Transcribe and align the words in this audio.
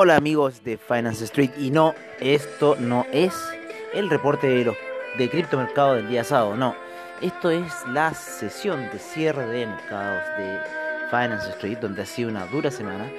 Hola 0.00 0.14
amigos 0.14 0.62
de 0.62 0.78
Finance 0.78 1.24
Street 1.24 1.50
y 1.58 1.72
no, 1.72 1.92
esto 2.20 2.76
no 2.78 3.04
es 3.12 3.34
el 3.92 4.08
reporte 4.08 4.46
de 4.46 4.66
los 4.66 4.76
de 5.18 5.28
criptomercado 5.28 5.94
del 5.94 6.08
día 6.08 6.22
sábado, 6.22 6.56
no. 6.56 6.76
Esto 7.20 7.50
es 7.50 7.72
la 7.88 8.14
sesión 8.14 8.88
de 8.92 8.98
cierre 9.00 9.44
de 9.48 9.66
mercados 9.66 10.22
de 10.38 10.60
Finance 11.10 11.50
Street, 11.50 11.78
donde 11.78 12.02
ha 12.02 12.06
sido 12.06 12.30
una 12.30 12.46
dura 12.46 12.70
semana 12.70 13.10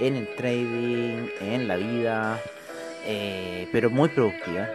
en 0.00 0.16
el 0.16 0.34
trading, 0.34 1.28
en 1.40 1.68
la 1.68 1.76
vida, 1.76 2.40
eh, 3.06 3.68
pero 3.70 3.88
muy 3.88 4.08
productiva. 4.08 4.68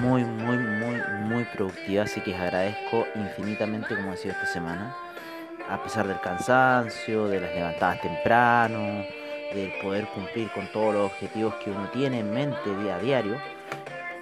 Muy, 0.00 0.24
muy, 0.24 0.56
muy, 0.56 1.00
muy 1.20 1.44
productiva. 1.54 2.02
Así 2.02 2.20
que 2.20 2.34
agradezco 2.34 3.06
infinitamente 3.14 3.94
como 3.94 4.10
ha 4.10 4.16
sido 4.16 4.32
esta 4.32 4.46
semana. 4.46 4.92
A 5.70 5.80
pesar 5.84 6.08
del 6.08 6.20
cansancio, 6.20 7.28
de 7.28 7.42
las 7.42 7.54
levantadas 7.54 8.00
temprano, 8.00 9.04
del 9.54 9.72
poder 9.80 10.06
cumplir 10.08 10.50
con 10.50 10.66
todos 10.72 10.94
los 10.94 11.06
objetivos 11.06 11.54
que 11.56 11.70
uno 11.70 11.88
tiene 11.90 12.20
en 12.20 12.32
mente 12.32 12.76
día 12.82 12.96
a 12.96 12.98
diario, 12.98 13.36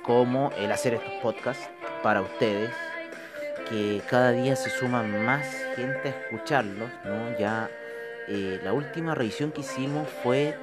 como 0.02 0.50
el 0.58 0.70
hacer 0.70 0.94
estos 0.94 1.12
podcasts 1.22 1.69
para 2.02 2.20
ustedes, 2.20 2.70
que 3.69 4.00
cada 4.08 4.30
día 4.32 4.54
se 4.54 4.70
suman 4.70 5.24
más 5.24 5.47
gente 5.74 6.08
a 6.08 6.10
escucharlos, 6.10 6.91
¿no? 7.04 7.36
Ya 7.38 7.69
eh, 8.28 8.60
la 8.62 8.72
última 8.72 9.14
revisión 9.14 9.50
que 9.50 9.62
hicimos 9.62 10.08
fue 10.22 10.56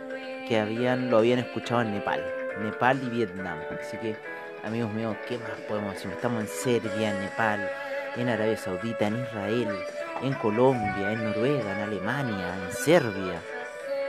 que 0.48 0.60
habían, 0.60 1.10
lo 1.10 1.18
habían 1.18 1.40
escuchado 1.40 1.82
en 1.82 1.92
Nepal, 1.92 2.24
Nepal 2.62 3.02
y 3.04 3.10
Vietnam. 3.10 3.60
Así 3.80 3.98
que, 3.98 4.16
amigos 4.64 4.94
míos, 4.94 5.18
¿qué 5.28 5.38
más 5.38 5.52
podemos 5.68 5.94
decir? 5.96 6.12
Estamos 6.12 6.42
en 6.42 6.48
Serbia, 6.48 7.12
en 7.12 7.20
Nepal, 7.20 7.70
en 8.16 8.30
Arabia 8.30 8.56
Saudita, 8.56 9.08
en 9.08 9.22
Israel, 9.22 9.76
en 10.22 10.34
Colombia, 10.36 11.12
en 11.12 11.24
Noruega, 11.26 11.74
en 11.74 11.90
Alemania, 11.90 12.56
en 12.66 12.72
Serbia 12.72 13.42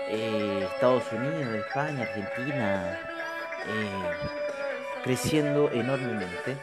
eh, 0.08 0.69
Estados 0.72 1.05
Unidos, 1.12 1.55
España, 1.55 2.02
Argentina, 2.02 2.98
eh, 3.66 4.10
creciendo 5.02 5.70
enormemente. 5.70 6.56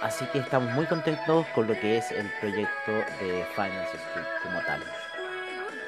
Así 0.00 0.26
que 0.26 0.38
estamos 0.38 0.72
muy 0.74 0.86
contentos 0.86 1.46
con 1.54 1.66
lo 1.66 1.74
que 1.80 1.96
es 1.98 2.10
el 2.10 2.30
proyecto 2.40 2.92
de 3.20 3.46
Finance 3.54 3.96
como 4.42 4.60
tal, 4.62 4.82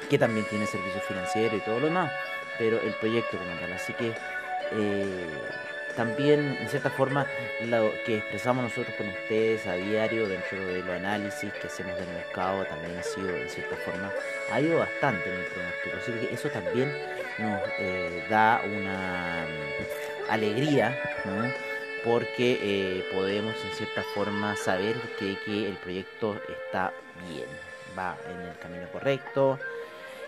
que 0.09 0.17
también 0.17 0.45
tiene 0.49 0.65
servicios 0.65 1.03
financieros 1.03 1.53
y 1.61 1.61
todo 1.61 1.79
lo 1.79 1.87
demás, 1.87 2.11
pero 2.57 2.81
el 2.81 2.93
proyecto 2.95 3.37
como 3.37 3.51
tal. 3.59 3.73
Así 3.73 3.93
que 3.93 4.13
eh, 4.71 5.27
también, 5.97 6.55
en 6.61 6.69
cierta 6.69 6.91
forma, 6.91 7.25
lo 7.65 7.91
que 8.05 8.17
expresamos 8.17 8.63
nosotros 8.63 8.95
con 8.95 9.07
ustedes 9.09 9.65
a 9.65 9.73
diario 9.73 10.27
dentro 10.27 10.63
de 10.63 10.83
los 10.83 10.95
análisis 10.95 11.51
que 11.53 11.65
hacemos 11.65 11.97
del 11.97 12.07
mercado 12.09 12.63
también 12.65 12.95
ha 12.99 13.03
sido, 13.03 13.35
en 13.35 13.49
cierta 13.49 13.75
forma, 13.77 14.11
ha 14.51 14.61
ido 14.61 14.77
bastante 14.77 15.27
en 15.27 15.39
el 15.39 15.45
pronóstico. 15.45 15.97
Así 15.97 16.11
que 16.11 16.33
eso 16.33 16.49
también 16.49 16.93
nos 17.39 17.61
eh, 17.79 18.23
da 18.29 18.61
una 18.63 19.47
mm, 19.47 20.31
alegría, 20.31 20.97
¿no? 21.25 21.51
porque 22.05 22.59
eh, 22.61 23.03
podemos, 23.11 23.55
en 23.65 23.71
cierta 23.71 24.03
forma, 24.13 24.55
saber 24.55 24.95
que, 25.17 25.35
que 25.43 25.67
el 25.67 25.77
proyecto 25.77 26.39
está 26.47 26.93
bien, 27.27 27.47
va 27.97 28.15
en 28.29 28.39
el 28.41 28.57
camino 28.59 28.87
correcto. 28.91 29.57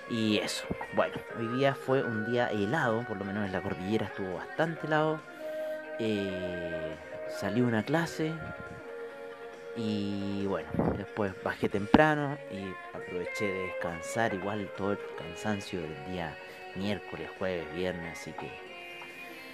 Y 0.10 0.40
eso, 0.40 0.66
bueno, 0.94 1.14
hoy 1.38 1.48
día 1.60 1.76
fue 1.76 2.02
un 2.02 2.26
día 2.26 2.48
helado, 2.48 3.06
por 3.08 3.18
lo 3.18 3.24
menos 3.24 3.46
en 3.46 3.52
la 3.52 3.62
cordillera 3.62 4.08
estuvo 4.08 4.34
bastante 4.34 4.88
helado. 4.88 5.20
Eh, 6.00 6.96
salí 7.40 7.62
una 7.62 7.84
clase 7.84 8.34
y 9.76 10.46
bueno, 10.46 10.70
después 10.98 11.34
bajé 11.44 11.70
temprano 11.70 12.38
y 12.52 12.74
aproveché 12.96 13.46
de 13.46 13.62
descansar 13.68 14.34
igual 14.34 14.70
todo 14.78 14.94
el 14.94 15.00
cansancio 15.18 15.82
del 15.82 15.96
día 16.12 16.38
miércoles, 16.76 17.30
jueves, 17.38 17.66
viernes, 17.76 18.20
así 18.20 18.32
que... 18.32 18.50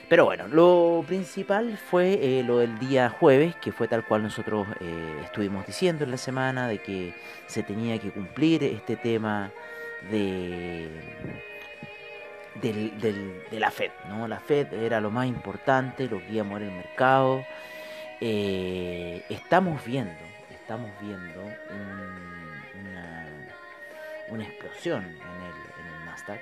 Pero 0.08 0.26
bueno, 0.26 0.48
lo 0.48 1.04
principal 1.08 1.80
fue 1.80 2.20
eh, 2.22 2.44
lo 2.44 2.60
del 2.60 2.78
día 2.78 3.10
jueves, 3.10 3.56
que 3.56 3.72
fue 3.72 3.88
tal 3.88 4.06
cual 4.06 4.22
nosotros 4.22 4.68
eh, 4.80 5.22
estuvimos 5.24 5.66
diciendo 5.66 6.04
en 6.04 6.12
la 6.12 6.18
semana, 6.18 6.68
de 6.68 6.78
que 6.78 7.14
se 7.48 7.64
tenía 7.64 7.98
que 7.98 8.12
cumplir 8.12 8.64
este 8.64 8.98
tema 8.98 9.52
de 10.12 10.90
del, 12.62 13.00
del, 13.00 13.44
de 13.50 13.60
la 13.60 13.72
Fed. 13.72 13.90
¿no? 14.10 14.28
La 14.28 14.40
Fed 14.40 14.72
era 14.74 15.02
lo 15.02 15.10
más 15.12 15.28
importante, 15.28 16.08
lo 16.08 16.20
que 16.20 16.34
iba 16.34 16.58
el 16.58 16.72
mercado. 16.72 17.44
Eh, 18.22 19.24
estamos 19.30 19.84
viendo, 19.86 20.16
estamos 20.50 20.90
viendo 21.02 21.42
una, 22.80 23.28
una, 24.30 24.44
explosión 24.44 25.04
en 25.04 25.12
el, 25.12 25.18
en 25.18 25.88
el 26.00 26.06
Nasdaq. 26.06 26.42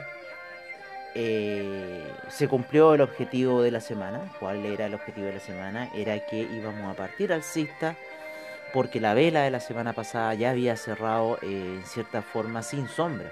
Eh, 1.14 2.10
se 2.28 2.48
cumplió 2.48 2.94
el 2.94 3.02
objetivo 3.02 3.62
de 3.62 3.70
la 3.70 3.80
semana. 3.80 4.32
¿Cuál 4.40 4.64
era 4.64 4.86
el 4.86 4.94
objetivo 4.94 5.26
de 5.26 5.34
la 5.34 5.40
semana? 5.40 5.90
Era 5.94 6.18
que 6.26 6.40
íbamos 6.40 6.90
a 6.90 6.96
partir 6.96 7.32
alcista 7.32 7.96
porque 8.72 9.00
la 9.00 9.12
vela 9.12 9.42
de 9.42 9.50
la 9.50 9.60
semana 9.60 9.92
pasada 9.92 10.34
ya 10.34 10.50
había 10.50 10.76
cerrado 10.76 11.38
eh, 11.42 11.76
en 11.76 11.84
cierta 11.84 12.22
forma 12.22 12.62
sin 12.62 12.88
sombra 12.88 13.30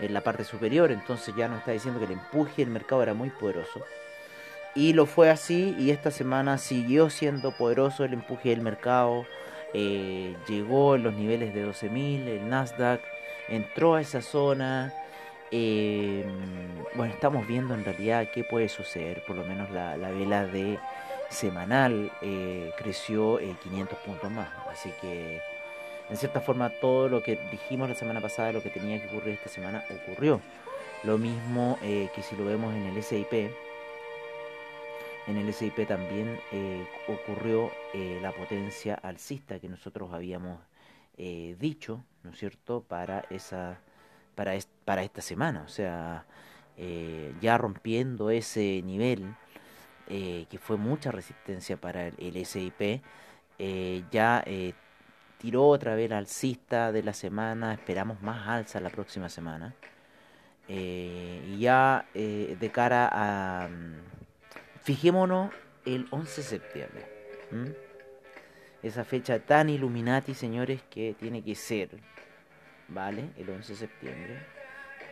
en 0.00 0.12
la 0.12 0.22
parte 0.22 0.44
superior, 0.44 0.90
entonces 0.90 1.34
ya 1.36 1.48
nos 1.48 1.60
está 1.60 1.72
diciendo 1.72 2.00
que 2.00 2.06
el 2.06 2.12
empuje 2.12 2.64
del 2.64 2.70
mercado 2.70 3.02
era 3.02 3.14
muy 3.14 3.30
poderoso. 3.30 3.84
Y 4.74 4.92
lo 4.92 5.06
fue 5.06 5.30
así 5.30 5.74
y 5.78 5.90
esta 5.90 6.10
semana 6.10 6.58
siguió 6.58 7.08
siendo 7.08 7.56
poderoso 7.56 8.04
el 8.04 8.12
empuje 8.12 8.50
del 8.50 8.60
mercado. 8.60 9.24
Eh, 9.72 10.36
llegó 10.48 10.96
en 10.96 11.04
los 11.04 11.14
niveles 11.14 11.54
de 11.54 11.66
12.000, 11.66 12.26
el 12.26 12.48
Nasdaq 12.48 13.00
entró 13.48 13.94
a 13.94 14.00
esa 14.00 14.22
zona. 14.22 14.92
Eh, 15.50 16.24
bueno, 16.94 17.12
estamos 17.12 17.46
viendo 17.46 17.74
en 17.74 17.84
realidad 17.84 18.28
qué 18.32 18.44
puede 18.44 18.68
suceder. 18.68 19.24
Por 19.24 19.36
lo 19.36 19.44
menos 19.44 19.70
la, 19.70 19.96
vela 19.96 20.46
de 20.46 20.78
semanal 21.30 22.10
eh, 22.22 22.72
creció 22.76 23.38
500 23.62 23.98
puntos 23.98 24.30
más. 24.30 24.48
Así 24.70 24.90
que, 25.00 25.40
en 26.10 26.16
cierta 26.16 26.40
forma, 26.40 26.70
todo 26.70 27.08
lo 27.08 27.22
que 27.22 27.36
dijimos 27.50 27.88
la 27.88 27.94
semana 27.94 28.20
pasada, 28.20 28.52
lo 28.52 28.62
que 28.62 28.70
tenía 28.70 29.00
que 29.00 29.08
ocurrir 29.08 29.34
esta 29.34 29.48
semana, 29.48 29.84
ocurrió. 29.90 30.40
Lo 31.02 31.18
mismo 31.18 31.78
eh, 31.82 32.08
que 32.14 32.22
si 32.22 32.36
lo 32.36 32.44
vemos 32.44 32.74
en 32.74 32.86
el 32.86 33.02
SIP. 33.02 33.50
En 35.26 35.38
el 35.38 35.54
SIP 35.54 35.86
también 35.88 36.38
ocurrió 37.08 37.70
la 38.20 38.30
potencia 38.32 38.94
alcista 38.94 39.58
que 39.58 39.70
nosotros 39.70 40.12
habíamos 40.12 40.58
eh, 41.16 41.56
dicho, 41.58 42.04
¿no 42.22 42.30
es 42.30 42.38
cierto?, 42.38 42.82
para, 42.82 43.24
esa, 43.30 43.78
para, 44.34 44.52
para 44.84 45.02
esta 45.02 45.20
semana. 45.22 45.62
O 45.62 45.68
sea, 45.68 46.26
eh, 46.76 47.34
ya 47.40 47.58
rompiendo 47.58 48.30
ese 48.30 48.82
nivel, 48.84 49.34
eh, 50.08 50.46
que 50.50 50.58
fue 50.58 50.76
mucha 50.76 51.10
resistencia 51.12 51.76
para 51.76 52.08
el, 52.08 52.46
SIP, 52.46 53.02
ya 54.10 54.44
tiró 55.38 55.68
otra 55.68 55.94
vez 55.94 56.10
la 56.10 56.18
alcista 56.18 56.90
de 56.92 57.02
la 57.02 57.12
semana, 57.12 57.74
esperamos 57.74 58.20
más 58.22 58.48
alza 58.48 58.80
la 58.80 58.90
próxima 58.90 59.28
semana. 59.28 59.74
y 60.68 61.58
ya 61.58 62.06
de 62.14 62.70
cara 62.72 63.08
a... 63.12 63.68
Mm, 63.68 64.00
fijémonos 64.82 65.50
el 65.86 66.06
11 66.10 66.40
de 66.42 66.46
septiembre 66.46 67.83
esa 68.84 69.04
fecha 69.04 69.38
tan 69.38 69.70
Illuminati, 69.70 70.34
señores, 70.34 70.82
que 70.90 71.14
tiene 71.18 71.42
que 71.42 71.54
ser, 71.54 71.88
¿vale? 72.88 73.30
El 73.38 73.48
11 73.48 73.72
de 73.72 73.78
septiembre. 73.78 74.46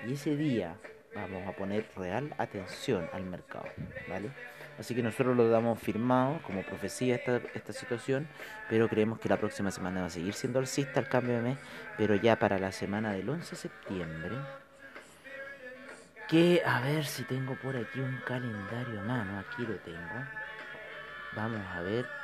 Y 0.07 0.13
ese 0.13 0.37
día 0.37 0.77
vamos 1.15 1.47
a 1.49 1.53
poner 1.53 1.87
real 1.97 2.35
atención 2.37 3.09
al 3.13 3.25
mercado, 3.25 3.65
¿vale? 4.09 4.31
Así 4.79 4.95
que 4.95 5.03
nosotros 5.03 5.37
lo 5.37 5.49
damos 5.49 5.79
firmado 5.79 6.41
como 6.43 6.63
profecía 6.63 7.17
esta, 7.17 7.41
esta 7.55 7.73
situación, 7.73 8.29
pero 8.69 8.89
creemos 8.89 9.19
que 9.19 9.29
la 9.29 9.39
próxima 9.39 9.71
semana 9.71 10.03
va 10.03 10.07
a 10.09 10.11
seguir 10.11 10.35
siendo 10.35 10.59
alcista 10.59 11.01
el 11.01 11.09
cambio 11.09 11.37
de 11.37 11.43
mes, 11.43 11.59
pero 11.97 12.15
ya 12.15 12.39
para 12.39 12.59
la 12.59 12.73
semana 12.73 13.13
del 13.13 13.29
11 13.29 13.51
de 13.51 13.57
septiembre, 13.57 14.37
que 16.29 16.63
a 16.65 16.81
ver 16.81 17.05
si 17.05 17.25
tengo 17.25 17.55
por 17.57 17.77
aquí 17.77 18.01
un 18.01 18.19
calendario 18.27 19.01
a 19.01 19.05
mano, 19.05 19.39
aquí 19.39 19.63
lo 19.63 19.77
tengo. 19.77 20.27
Vamos 21.35 21.63
a 21.75 21.81
ver. 21.81 22.22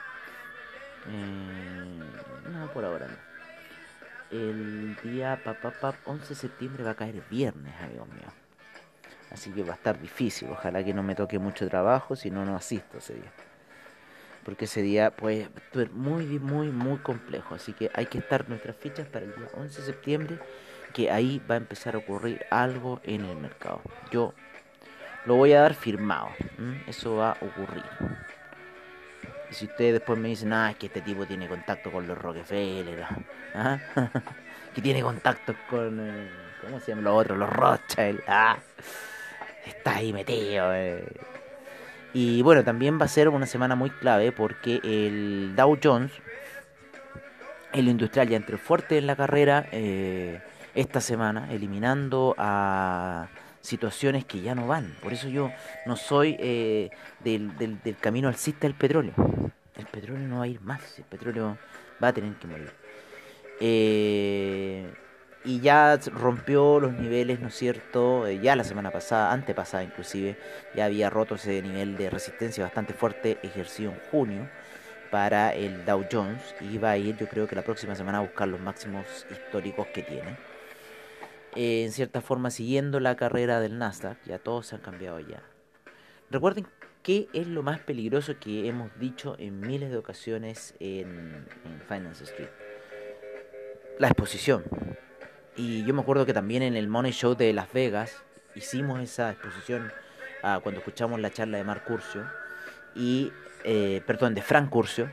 Eh, 1.07 2.51
no, 2.51 2.73
por 2.73 2.85
ahora 2.85 3.07
no. 3.09 3.29
El 4.31 4.97
día 5.03 5.41
papá 5.43 5.95
11 6.05 6.29
de 6.29 6.35
septiembre 6.35 6.85
va 6.85 6.91
a 6.91 6.95
caer 6.95 7.23
viernes, 7.31 7.75
amigos 7.81 8.09
míos. 8.09 8.33
Así 9.31 9.51
que 9.51 9.63
va 9.63 9.73
a 9.73 9.77
estar 9.77 10.01
difícil. 10.01 10.51
Ojalá 10.51 10.83
que 10.85 10.95
no 10.95 11.03
me 11.03 11.15
toque 11.15 11.39
mucho 11.39 11.69
trabajo, 11.69 12.17
si 12.17 12.31
no, 12.31 12.45
no 12.45 12.57
asisto 12.57 12.99
ese 12.99 13.15
día. 13.15 13.33
Porque 14.45 14.65
ese 14.65 14.83
día 14.83 15.11
puede 15.11 15.49
ser 15.73 15.91
muy, 15.91 16.27
muy, 16.39 16.69
muy 16.69 16.99
complejo. 16.99 17.55
Así 17.55 17.73
que 17.73 17.91
hay 17.95 18.07
que 18.07 18.19
estar 18.19 18.49
nuestras 18.49 18.77
fichas 18.77 19.07
para 19.07 19.25
el 19.25 19.35
día 19.35 19.49
11 19.55 19.81
de 19.81 19.87
septiembre, 19.87 20.39
que 20.95 21.11
ahí 21.11 21.43
va 21.51 21.55
a 21.55 21.59
empezar 21.59 21.95
a 21.95 21.99
ocurrir 21.99 22.45
algo 22.51 23.01
en 23.05 23.25
el 23.25 23.37
mercado. 23.37 23.83
Yo 24.11 24.35
lo 25.27 25.37
voy 25.37 25.53
a 25.53 25.61
dar 25.61 25.75
firmado. 25.75 26.29
Eso 26.87 27.17
va 27.17 27.33
a 27.33 27.45
ocurrir. 27.45 27.85
Y 29.51 29.55
si 29.55 29.67
ustedes 29.67 29.95
después 29.95 30.19
me 30.19 30.29
dicen, 30.29 30.53
ah, 30.53 30.71
es 30.71 30.77
que 30.77 30.87
este 30.87 31.01
tipo 31.01 31.27
tiene 31.27 31.49
contacto 31.49 31.91
con 31.91 32.07
los 32.07 32.19
Rockefeller, 32.19 33.05
¿ah? 33.55 33.79
que 34.75 34.83
tiene 34.83 35.03
contacto 35.03 35.55
con, 35.71 36.01
eh, 36.01 36.31
¿cómo 36.61 36.81
se 36.81 36.93
llaman 36.93 37.05
los 37.05 37.15
otros? 37.15 37.39
Los 37.39 37.51
Rothschild, 37.51 38.21
ah 38.27 38.59
está 39.69 39.97
ahí 39.97 40.13
metido. 40.13 40.75
Eh. 40.75 41.05
Y 42.13 42.43
bueno, 42.43 42.65
también 42.65 42.99
va 43.01 43.05
a 43.05 43.09
ser 43.09 43.29
una 43.29 43.47
semana 43.47 43.75
muy 43.75 43.91
clave 43.91 44.33
porque 44.33 44.81
el 44.83 45.55
Dow 45.55 45.79
Jones, 45.83 46.13
el 47.73 47.89
industrial 47.89 48.29
ya 48.29 48.37
entró 48.37 48.59
fuerte 48.59 48.99
en 48.99 49.07
la 49.07 49.17
carrera 49.17 49.67
eh, 49.73 50.41
esta 50.75 51.01
semana, 51.01 51.53
eliminando 51.53 52.35
a 52.39 53.29
situaciones 53.69 54.25
que 54.25 54.41
ya 54.41 54.55
no 54.55 54.67
van. 54.67 54.97
Por 55.03 55.13
eso 55.13 55.29
yo 55.29 55.53
no 55.87 55.97
soy 55.97 56.37
eh, 56.41 56.91
del, 57.21 57.57
del, 57.57 57.81
del, 57.83 57.97
camino 57.97 58.29
alcista 58.29 58.67
del 58.67 58.75
petróleo. 58.75 59.15
El 59.77 59.87
petróleo 59.87 60.27
no 60.27 60.39
va 60.39 60.45
a 60.45 60.49
ir 60.49 60.61
más, 60.61 60.99
el 60.99 61.05
petróleo 61.05 61.59
va 62.03 62.09
a 62.09 62.13
tener 62.13 62.35
que 62.35 62.47
morir. 62.47 62.73
Eh, 63.61 64.93
y 65.45 65.61
ya 65.61 65.99
rompió 66.13 66.81
los 66.81 66.93
niveles, 66.93 67.41
¿no 67.41 67.49
es 67.49 67.55
cierto? 67.55 68.27
Eh, 68.27 68.41
ya 68.41 68.57
la 68.57 68.65
semana 68.65 68.91
pasada, 68.91 69.33
antepasada 69.33 69.85
inclusive, 69.85 70.37
ya 70.75 70.87
había 70.87 71.11
roto 71.11 71.37
ese 71.37 71.63
nivel 71.63 71.97
de 71.97 72.11
resistencia 72.11 72.65
bastante 72.65 72.93
fuerte 72.95 73.39
ejercido 73.43 73.93
en 73.93 74.01
junio 74.11 74.49
para 75.11 75.55
el 75.55 75.85
Dow 75.85 76.05
Jones 76.11 76.55
y 76.61 76.79
va 76.79 76.91
a 76.91 76.99
ir 76.99 77.17
yo 77.17 77.29
creo 77.29 77.47
que 77.47 77.57
la 77.57 77.63
próxima 77.63 77.95
semana 77.95 78.19
a 78.19 78.23
buscar 78.23 78.49
los 78.49 78.61
máximos 78.61 79.27
históricos 79.31 79.87
que 79.89 80.03
tiene. 80.03 80.58
Eh, 81.61 81.83
en 81.83 81.91
cierta 81.91 82.21
forma 82.21 82.53
siguiendo 82.53 83.01
la 83.01 83.17
carrera 83.17 83.59
del 83.59 83.79
Nasdaq, 83.79 84.23
ya 84.25 84.39
todos 84.39 84.69
se 84.69 84.77
han 84.77 84.81
cambiado 84.81 85.19
ya. 85.19 85.43
Recuerden 86.31 86.69
qué 87.03 87.29
es 87.33 87.49
lo 87.49 87.65
más 87.65 87.81
peligroso 87.81 88.39
que 88.39 88.69
hemos 88.69 88.97
dicho 89.01 89.35
en 89.41 89.59
miles 89.59 89.91
de 89.91 89.97
ocasiones 89.97 90.77
en, 90.79 91.45
en 91.65 91.81
Finance 91.89 92.23
Street. 92.23 92.51
La 93.99 94.07
exposición 94.07 94.63
y 95.57 95.85
yo 95.85 95.95
me 95.95 96.03
acuerdo 96.03 96.25
que 96.27 96.33
también 96.33 96.63
en 96.63 96.77
el 96.77 96.87
Money 96.87 97.11
Show 97.11 97.35
de 97.35 97.53
Las 97.53 97.73
Vegas 97.73 98.23
hicimos 98.55 99.01
esa 99.01 99.33
exposición 99.33 99.91
ah, 100.45 100.61
cuando 100.63 100.79
escuchamos 100.79 101.19
la 101.19 101.33
charla 101.33 101.59
de 101.59 101.65
Mark 101.65 101.83
Curcio 101.85 102.25
y, 102.95 103.33
eh, 103.65 104.01
perdón, 104.07 104.37
de 104.37 104.43
Frank 104.43 104.71
Curcio, 104.71 105.11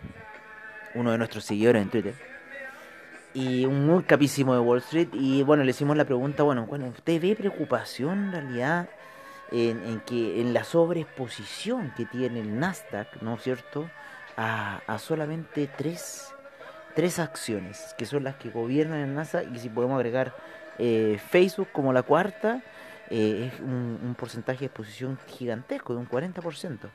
uno 0.93 1.11
de 1.11 1.17
nuestros 1.17 1.43
seguidores 1.43 1.81
en 1.81 1.89
Twitter, 1.89 2.34
y 3.35 3.65
un 3.65 3.85
muy 3.85 4.03
capísimo 4.03 4.55
de 4.55 4.61
Wall 4.61 4.79
Street. 4.79 5.09
Y 5.13 5.43
bueno, 5.43 5.63
le 5.63 5.69
hicimos 5.69 5.95
la 5.95 6.05
pregunta, 6.05 6.41
bueno, 6.41 6.65
bueno 6.65 6.87
¿usted 6.87 7.21
ve 7.21 7.35
preocupación 7.35 8.25
en 8.25 8.31
realidad 8.31 8.89
en, 9.51 9.83
en 9.83 9.99
que 9.99 10.41
en 10.41 10.53
la 10.53 10.63
sobreexposición 10.63 11.93
que 11.95 12.05
tiene 12.05 12.39
el 12.39 12.59
Nasdaq, 12.59 13.21
¿no 13.21 13.35
es 13.35 13.43
cierto?, 13.43 13.87
a, 14.37 14.81
a 14.87 14.97
solamente 14.97 15.69
tres 15.77 16.35
tres 16.95 17.19
acciones, 17.19 17.93
que 17.97 18.05
son 18.05 18.23
las 18.23 18.35
que 18.37 18.49
gobiernan 18.49 18.99
en 18.99 19.15
NASA, 19.15 19.43
y 19.43 19.59
si 19.59 19.69
podemos 19.69 19.97
agregar 19.97 20.33
eh, 20.79 21.19
Facebook 21.29 21.67
como 21.71 21.93
la 21.93 22.01
cuarta, 22.01 22.63
eh, 23.09 23.51
es 23.53 23.59
un, 23.59 24.15
porcentaje 24.17 24.61
de 24.61 24.65
exposición 24.67 25.19
gigantesco, 25.27 25.93
de 25.93 25.99
un 25.99 26.09
40%. 26.09 26.89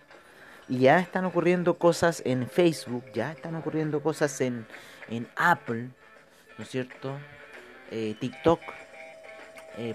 Y 0.68 0.78
ya 0.78 0.98
están 0.98 1.26
ocurriendo 1.26 1.74
cosas 1.74 2.22
en 2.24 2.48
Facebook, 2.48 3.04
ya 3.12 3.30
están 3.32 3.54
ocurriendo 3.56 4.02
cosas 4.02 4.40
en, 4.40 4.66
en 5.08 5.28
Apple, 5.36 5.90
¿no 6.60 6.64
es 6.64 6.70
cierto? 6.72 7.18
Eh, 7.90 8.14
TikTok 8.20 8.60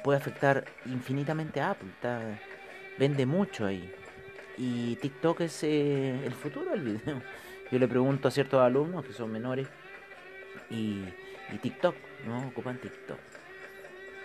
puede 0.03 0.17
afectar 0.17 0.65
infinitamente 0.87 1.61
a 1.61 1.69
Apple, 1.69 1.91
vende 2.97 3.27
mucho 3.27 3.67
ahí. 3.67 3.93
Y 4.57 4.95
TikTok 4.95 5.41
es 5.41 5.63
el 5.63 6.33
futuro 6.33 6.71
del 6.71 6.81
video. 6.81 7.21
Yo 7.71 7.77
le 7.77 7.87
pregunto 7.87 8.27
a 8.27 8.31
ciertos 8.31 8.59
alumnos 8.59 9.05
que 9.05 9.13
son 9.13 9.31
menores, 9.31 9.67
y, 10.71 11.03
TikTok, 11.61 11.93
¿no? 12.25 12.47
Ocupan 12.47 12.79
TikTok. 12.79 13.19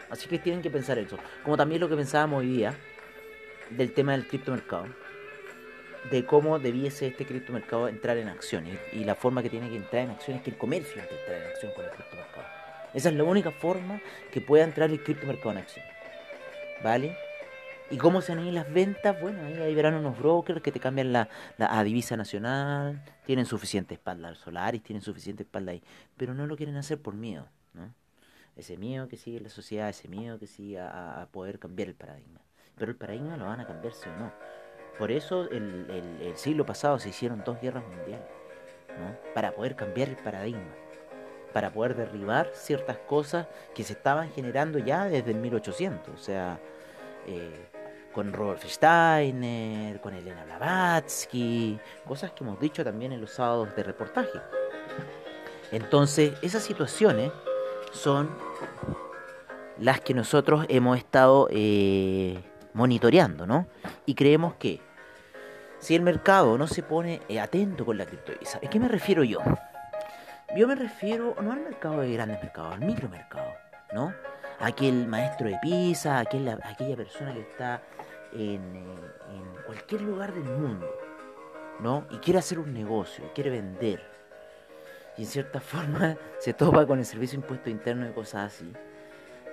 Así 0.08 0.26
que 0.26 0.38
tienen 0.38 0.62
que 0.62 0.70
pensar 0.70 0.98
eso. 0.98 1.18
Como 1.44 1.58
también 1.58 1.82
lo 1.82 1.90
que 1.90 1.96
pensábamos 1.96 2.40
hoy 2.40 2.46
día 2.46 2.74
del 3.68 3.92
tema 3.92 4.12
del 4.12 4.26
criptomercado. 4.26 4.86
De 6.10 6.24
cómo 6.24 6.58
debiese 6.58 7.08
este 7.08 7.26
criptomercado 7.26 7.88
entrar 7.88 8.16
en 8.16 8.28
acción. 8.28 8.64
Y, 8.92 9.04
la 9.04 9.14
forma 9.14 9.42
que 9.42 9.50
tiene 9.50 9.68
que 9.68 9.76
entrar 9.76 10.04
en 10.04 10.10
acción 10.10 10.36
es 10.38 10.42
que 10.42 10.50
el 10.50 10.56
comercio 10.56 11.02
que 11.08 11.14
entrar 11.14 11.42
en 11.42 11.46
acción 11.48 11.72
con 11.74 11.84
el 11.84 11.90
criptomercado. 11.90 12.46
Esa 12.94 13.08
es 13.10 13.14
la 13.14 13.24
única 13.24 13.50
forma 13.50 14.00
que 14.32 14.40
pueda 14.40 14.64
entrar 14.64 14.90
el 14.90 15.02
criptomercado 15.02 15.52
en 15.52 15.58
acción. 15.58 15.84
¿Vale? 16.82 17.16
¿Y 17.90 17.96
cómo 17.98 18.20
se 18.20 18.32
han 18.32 18.40
ido 18.40 18.52
las 18.52 18.72
ventas? 18.72 19.20
Bueno, 19.20 19.42
ahí, 19.42 19.74
verán 19.74 19.94
unos 19.94 20.16
brokers 20.16 20.62
que 20.62 20.70
te 20.70 20.78
cambian 20.78 21.12
la, 21.12 21.28
la 21.58 21.82
divisa 21.82 22.16
nacional, 22.16 23.02
tienen 23.26 23.46
suficiente 23.46 23.94
espalda 23.94 24.32
Solaris, 24.36 24.82
tienen 24.82 25.02
suficiente 25.02 25.42
espalda 25.42 25.72
ahí, 25.72 25.82
pero 26.16 26.32
no 26.32 26.46
lo 26.46 26.56
quieren 26.56 26.76
hacer 26.76 27.02
por 27.02 27.14
miedo, 27.14 27.48
¿no? 27.74 27.92
Ese 28.54 28.76
miedo 28.76 29.08
que 29.08 29.16
sigue 29.16 29.40
la 29.40 29.48
sociedad, 29.48 29.88
ese 29.88 30.06
miedo 30.06 30.38
que 30.38 30.46
sigue 30.46 30.78
a, 30.78 31.26
poder 31.32 31.58
cambiar 31.58 31.88
el 31.88 31.94
paradigma. 31.94 32.40
Pero 32.76 32.92
el 32.92 32.96
paradigma 32.96 33.36
lo 33.36 33.46
van 33.46 33.60
a 33.60 33.66
cambiar 33.66 33.92
sí 33.92 34.08
o 34.08 34.16
no. 34.16 34.32
Por 34.98 35.10
eso 35.10 35.48
el, 35.50 36.32
siglo 36.36 36.66
pasado 36.66 36.98
se 36.98 37.08
hicieron 37.08 37.42
dos 37.44 37.60
guerras 37.60 37.84
mundiales, 37.86 38.26
¿no? 38.98 39.32
Para 39.34 39.52
poder 39.52 39.76
cambiar 39.76 40.08
el 40.08 40.16
paradigma 40.16 40.74
para 41.52 41.70
poder 41.70 41.96
derribar 41.96 42.50
ciertas 42.54 42.96
cosas 42.98 43.46
que 43.74 43.84
se 43.84 43.94
estaban 43.94 44.30
generando 44.30 44.78
ya 44.78 45.06
desde 45.06 45.32
el 45.32 45.38
1800. 45.38 46.14
O 46.14 46.18
sea, 46.18 46.60
eh, 47.26 47.68
con 48.12 48.32
Rolf 48.32 48.64
Steiner, 48.64 50.00
con 50.00 50.14
Elena 50.14 50.44
Blavatsky, 50.44 51.78
cosas 52.06 52.32
que 52.32 52.44
hemos 52.44 52.58
dicho 52.60 52.84
también 52.84 53.12
en 53.12 53.20
los 53.20 53.32
sábados 53.32 53.74
de 53.76 53.82
reportaje. 53.82 54.40
Entonces, 55.70 56.34
esas 56.42 56.62
situaciones 56.64 57.30
son 57.92 58.30
las 59.78 60.00
que 60.00 60.14
nosotros 60.14 60.66
hemos 60.68 60.98
estado 60.98 61.48
eh, 61.50 62.42
monitoreando, 62.74 63.46
¿no? 63.46 63.66
Y 64.06 64.14
creemos 64.14 64.54
que 64.54 64.80
si 65.78 65.96
el 65.96 66.02
mercado 66.02 66.58
no 66.58 66.66
se 66.66 66.82
pone 66.82 67.22
eh, 67.28 67.40
atento 67.40 67.84
con 67.84 67.96
la 67.96 68.06
criptovisa, 68.06 68.58
¿a 68.58 68.68
qué 68.68 68.78
me 68.78 68.88
refiero 68.88 69.24
yo? 69.24 69.40
Yo 70.56 70.66
me 70.66 70.74
refiero 70.74 71.36
no 71.40 71.52
al 71.52 71.60
mercado 71.60 72.00
de 72.00 72.12
grandes 72.12 72.42
mercados, 72.42 72.74
al 72.74 72.80
micromercado, 72.80 73.52
¿no? 73.92 74.12
Aquel 74.58 75.06
maestro 75.06 75.48
de 75.48 75.58
pizza, 75.62 76.18
aquella 76.18 76.58
persona 76.96 77.32
que 77.32 77.40
está 77.40 77.82
en, 78.32 78.62
en 78.76 79.62
cualquier 79.64 80.02
lugar 80.02 80.34
del 80.34 80.44
mundo, 80.44 80.86
¿no? 81.80 82.06
Y 82.10 82.18
quiere 82.18 82.40
hacer 82.40 82.58
un 82.58 82.74
negocio, 82.74 83.30
quiere 83.34 83.50
vender. 83.50 84.02
Y 85.16 85.22
en 85.22 85.28
cierta 85.28 85.60
forma 85.60 86.16
se 86.38 86.52
topa 86.52 86.86
con 86.86 86.98
el 86.98 87.06
servicio 87.06 87.38
de 87.38 87.44
impuesto 87.44 87.70
interno 87.70 88.08
y 88.08 88.12
cosas 88.12 88.52
así. 88.52 88.72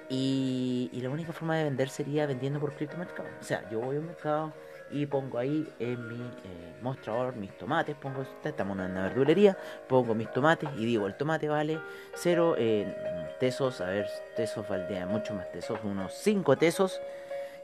Y, 0.09 0.99
la 1.01 1.09
única 1.09 1.31
forma 1.31 1.57
de 1.57 1.65
vender 1.65 1.89
sería 1.89 2.25
vendiendo 2.25 2.59
por 2.59 2.73
criptomercado. 2.73 3.29
O 3.39 3.43
sea, 3.43 3.69
yo 3.69 3.79
voy 3.79 3.97
a 3.97 3.99
un 3.99 4.07
mercado 4.07 4.53
y 4.89 5.05
pongo 5.05 5.37
ahí 5.37 5.67
en 5.79 6.07
mi 6.07 6.15
eh, 6.15 6.75
mostrador 6.81 7.35
mis 7.35 7.55
tomates, 7.57 7.95
pongo, 7.95 8.25
estamos 8.43 8.77
en 8.79 8.91
una 8.91 9.03
verdulería, 9.03 9.57
pongo 9.87 10.15
mis 10.15 10.31
tomates 10.31 10.69
y 10.77 10.85
digo, 10.85 11.07
el 11.07 11.15
tomate 11.15 11.49
vale 11.49 11.79
0 12.15 12.55
eh, 12.57 13.35
tesos, 13.39 13.81
a 13.81 13.87
ver, 13.87 14.07
tesos 14.35 14.67
valdría 14.67 15.05
mucho 15.05 15.33
más 15.33 15.51
tesos, 15.51 15.79
unos 15.83 16.13
5 16.13 16.57
tesos 16.57 17.01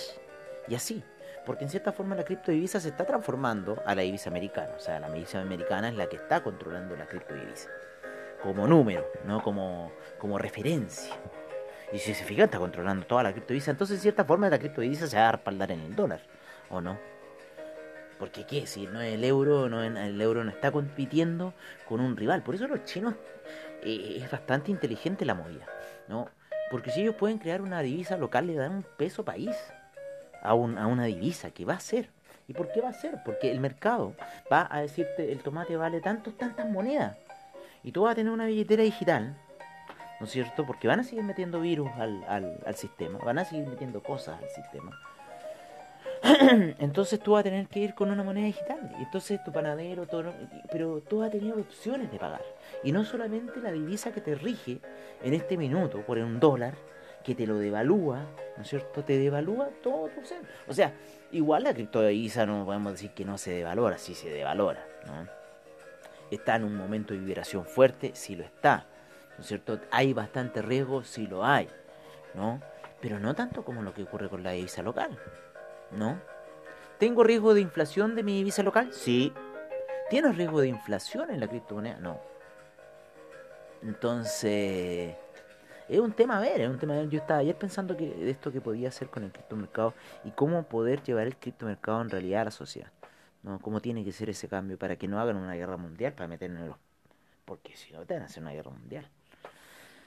y 0.68 0.76
así. 0.76 1.04
Porque 1.46 1.64
en 1.64 1.70
cierta 1.70 1.94
forma 1.94 2.16
la 2.16 2.26
criptodivisa 2.26 2.80
se 2.80 2.90
está 2.90 3.06
transformando 3.06 3.82
a 3.86 3.96
la 3.96 4.02
divisa 4.02 4.30
americana. 4.30 4.74
O 4.76 4.80
sea, 4.80 5.00
la 5.00 5.10
divisa 5.10 5.40
americana 5.40 5.88
es 5.88 5.96
la 5.96 6.08
que 6.08 6.18
está 6.18 6.44
controlando 6.44 6.96
la 6.98 7.06
criptodivisa. 7.06 7.70
Como 8.44 8.68
número, 8.68 9.06
no 9.26 9.42
como, 9.42 9.92
como 10.20 10.38
referencia. 10.38 11.16
Y 11.94 12.00
si 12.00 12.14
se 12.14 12.26
fija, 12.26 12.44
está 12.44 12.60
controlando 12.60 13.06
toda 13.06 13.24
la 13.24 13.32
criptodivisa. 13.32 13.72
Entonces, 13.72 13.96
en 13.96 14.02
cierta 14.02 14.26
forma, 14.26 14.50
la 14.50 14.60
criptodivisa 14.60 15.08
se 15.08 15.16
va 15.16 15.30
a 15.30 15.32
respaldar 15.34 15.72
en 15.72 15.80
el 15.80 15.96
dólar. 15.96 16.20
¿O 16.70 16.82
no? 16.82 17.00
Porque 18.20 18.46
qué, 18.46 18.68
si 18.68 18.88
no 18.88 19.00
el 19.00 19.24
euro, 19.24 19.70
no 19.70 19.84
el 19.84 20.20
euro 20.20 20.44
no 20.44 20.50
está 20.50 20.72
compitiendo 20.72 21.54
con 21.88 22.02
un 22.02 22.18
rival. 22.18 22.44
Por 22.44 22.56
eso 22.56 22.68
los 22.68 22.84
chinos 22.84 23.14
eh, 23.84 24.20
es 24.22 24.30
bastante 24.30 24.72
inteligente 24.72 25.24
la 25.24 25.36
movida, 25.36 25.66
¿no? 26.10 26.30
Porque 26.70 26.92
si 26.92 27.02
ellos 27.02 27.16
pueden 27.16 27.38
crear 27.38 27.62
una 27.62 27.82
divisa 27.82 28.18
local, 28.18 28.48
le 28.48 28.56
dan 28.56 28.72
un 28.72 28.86
peso 28.98 29.24
país 29.24 29.56
a, 30.42 30.54
un, 30.54 30.78
a 30.78 30.88
una 30.88 31.06
divisa 31.06 31.52
que 31.52 31.66
va 31.66 31.76
a 31.76 31.80
ser. 31.80 32.10
¿Y 32.48 32.54
por 32.54 32.72
qué 32.72 32.82
va 32.82 32.90
a 32.90 32.94
ser? 32.94 33.20
Porque 33.26 33.52
el 33.52 33.60
mercado 33.60 34.14
va 34.52 34.68
a 34.70 34.82
decirte 34.82 35.32
el 35.32 35.40
tomate 35.40 35.76
vale 35.76 36.00
tantos, 36.00 36.38
tantas 36.38 36.70
monedas. 36.70 37.18
Y 37.84 37.92
tú 37.92 38.04
vas 38.04 38.14
a 38.14 38.16
tener 38.16 38.32
una 38.32 38.46
billetera 38.46 38.84
digital, 38.84 39.38
¿no 40.20 40.26
es 40.26 40.32
cierto? 40.32 40.66
Porque 40.66 40.88
van 40.88 41.02
a 41.02 41.04
seguir 41.04 41.24
metiendo 41.24 41.60
virus 41.60 41.90
al, 41.98 42.24
al, 42.28 42.60
al 42.66 42.76
sistema, 42.76 43.20
van 43.20 43.40
a 43.40 43.46
seguir 43.46 43.68
metiendo 43.68 44.02
cosas 44.02 44.42
al 44.42 44.50
sistema. 44.50 44.98
Entonces 46.80 47.20
tú 47.20 47.34
vas 47.34 47.42
a 47.42 47.44
tener 47.44 47.68
que 47.68 47.80
ir 47.80 47.94
con 47.94 48.12
una 48.12 48.24
moneda 48.24 48.46
digital. 48.46 48.92
Y 49.00 49.04
entonces 49.04 49.44
tu 49.44 49.52
panadero, 49.52 50.06
todo, 50.06 50.34
pero 50.72 51.02
tú 51.02 51.20
vas 51.20 51.30
a 51.30 51.32
tener 51.32 51.54
opciones 51.54 52.12
de 52.12 52.20
pagar. 52.20 52.42
Y 52.84 52.92
no 52.92 53.06
solamente 53.06 53.60
la 53.62 53.72
divisa 53.72 54.12
que 54.12 54.22
te 54.22 54.36
rige 54.36 54.80
en 55.24 55.34
este 55.34 55.58
minuto 55.58 56.02
por 56.02 56.18
un 56.18 56.40
dólar, 56.40 56.76
que 57.28 57.36
te 57.36 57.46
lo 57.46 57.58
devalúa, 57.58 58.26
¿no 58.56 58.64
es 58.64 58.70
cierto? 58.70 59.04
Te 59.04 59.18
devalúa 59.18 59.68
todo 59.84 60.08
tu 60.08 60.26
ser. 60.26 60.40
O 60.66 60.74
sea, 60.74 60.94
igual 61.34 61.64
la 61.64 61.74
criptodivisa 61.74 62.46
no 62.46 62.64
podemos 62.64 62.94
decir 62.94 63.12
que 63.12 63.26
no 63.26 63.38
se 63.38 63.52
devalora, 63.52 63.98
sí 63.98 64.16
se 64.16 64.30
devalora, 64.30 64.86
¿no? 65.06 65.28
Está 66.32 66.56
en 66.56 66.64
un 66.64 66.78
momento 66.78 67.14
de 67.14 67.20
vibración 67.20 67.66
fuerte, 67.66 68.12
sí 68.14 68.38
lo 68.38 68.46
está, 68.46 68.86
¿no 69.36 69.42
es 69.42 69.48
cierto? 69.48 69.78
Hay 69.92 70.14
bastante 70.14 70.62
riesgo, 70.62 71.04
sí 71.04 71.28
lo 71.28 71.44
hay, 71.44 71.68
¿no? 72.34 72.62
Pero 73.02 73.20
no 73.20 73.36
tanto 73.36 73.66
como 73.66 73.82
lo 73.82 73.94
que 73.94 74.04
ocurre 74.04 74.30
con 74.30 74.42
la 74.42 74.52
divisa 74.52 74.82
local. 74.82 75.20
¿No? 75.92 76.20
¿Tengo 77.00 77.24
riesgo 77.24 77.54
de 77.54 77.62
inflación 77.62 78.16
de 78.16 78.24
mi 78.24 78.38
divisa 78.38 78.64
local? 78.64 78.92
Sí. 78.92 79.32
¿Tienes 80.10 80.36
riesgo 80.36 80.62
de 80.62 80.70
inflación 80.70 81.30
en 81.30 81.40
la 81.40 81.48
criptomoneda? 81.48 82.00
No. 82.00 82.20
Entonces, 83.84 85.16
es 85.88 86.00
un 86.00 86.12
tema 86.14 86.38
a 86.38 86.40
ver, 86.40 86.62
es 86.62 86.70
un 86.70 86.80
tema 86.80 86.96
a 86.96 86.98
ver. 86.98 87.10
Yo 87.10 87.20
estaba 87.20 87.40
ayer 87.40 87.56
pensando 87.56 87.96
que 87.96 88.10
de 88.10 88.30
esto 88.30 88.52
que 88.52 88.62
podía 88.62 88.90
hacer 88.90 89.10
con 89.10 89.24
el 89.24 89.32
criptomercado 89.32 89.94
y 90.24 90.32
cómo 90.32 90.64
poder 90.64 91.04
llevar 91.04 91.28
el 91.28 91.36
criptomercado 91.38 92.02
en 92.02 92.10
realidad 92.10 92.42
a 92.42 92.46
la 92.46 92.52
sociedad. 92.52 92.92
¿no? 93.44 93.60
¿Cómo 93.60 93.82
tiene 93.82 94.04
que 94.04 94.12
ser 94.12 94.30
ese 94.30 94.48
cambio 94.48 94.78
para 94.78 94.96
que 94.96 95.08
no 95.08 95.20
hagan 95.20 95.38
una 95.38 95.54
guerra 95.54 95.78
mundial 95.78 96.14
para 96.14 96.28
meternos 96.28 96.76
Porque 97.46 97.76
si 97.76 97.94
no, 97.94 98.06
te 98.06 98.16
van 98.16 98.24
a 98.24 98.26
hacer 98.26 98.44
una 98.44 98.52
guerra 98.52 98.72
mundial. 98.72 99.08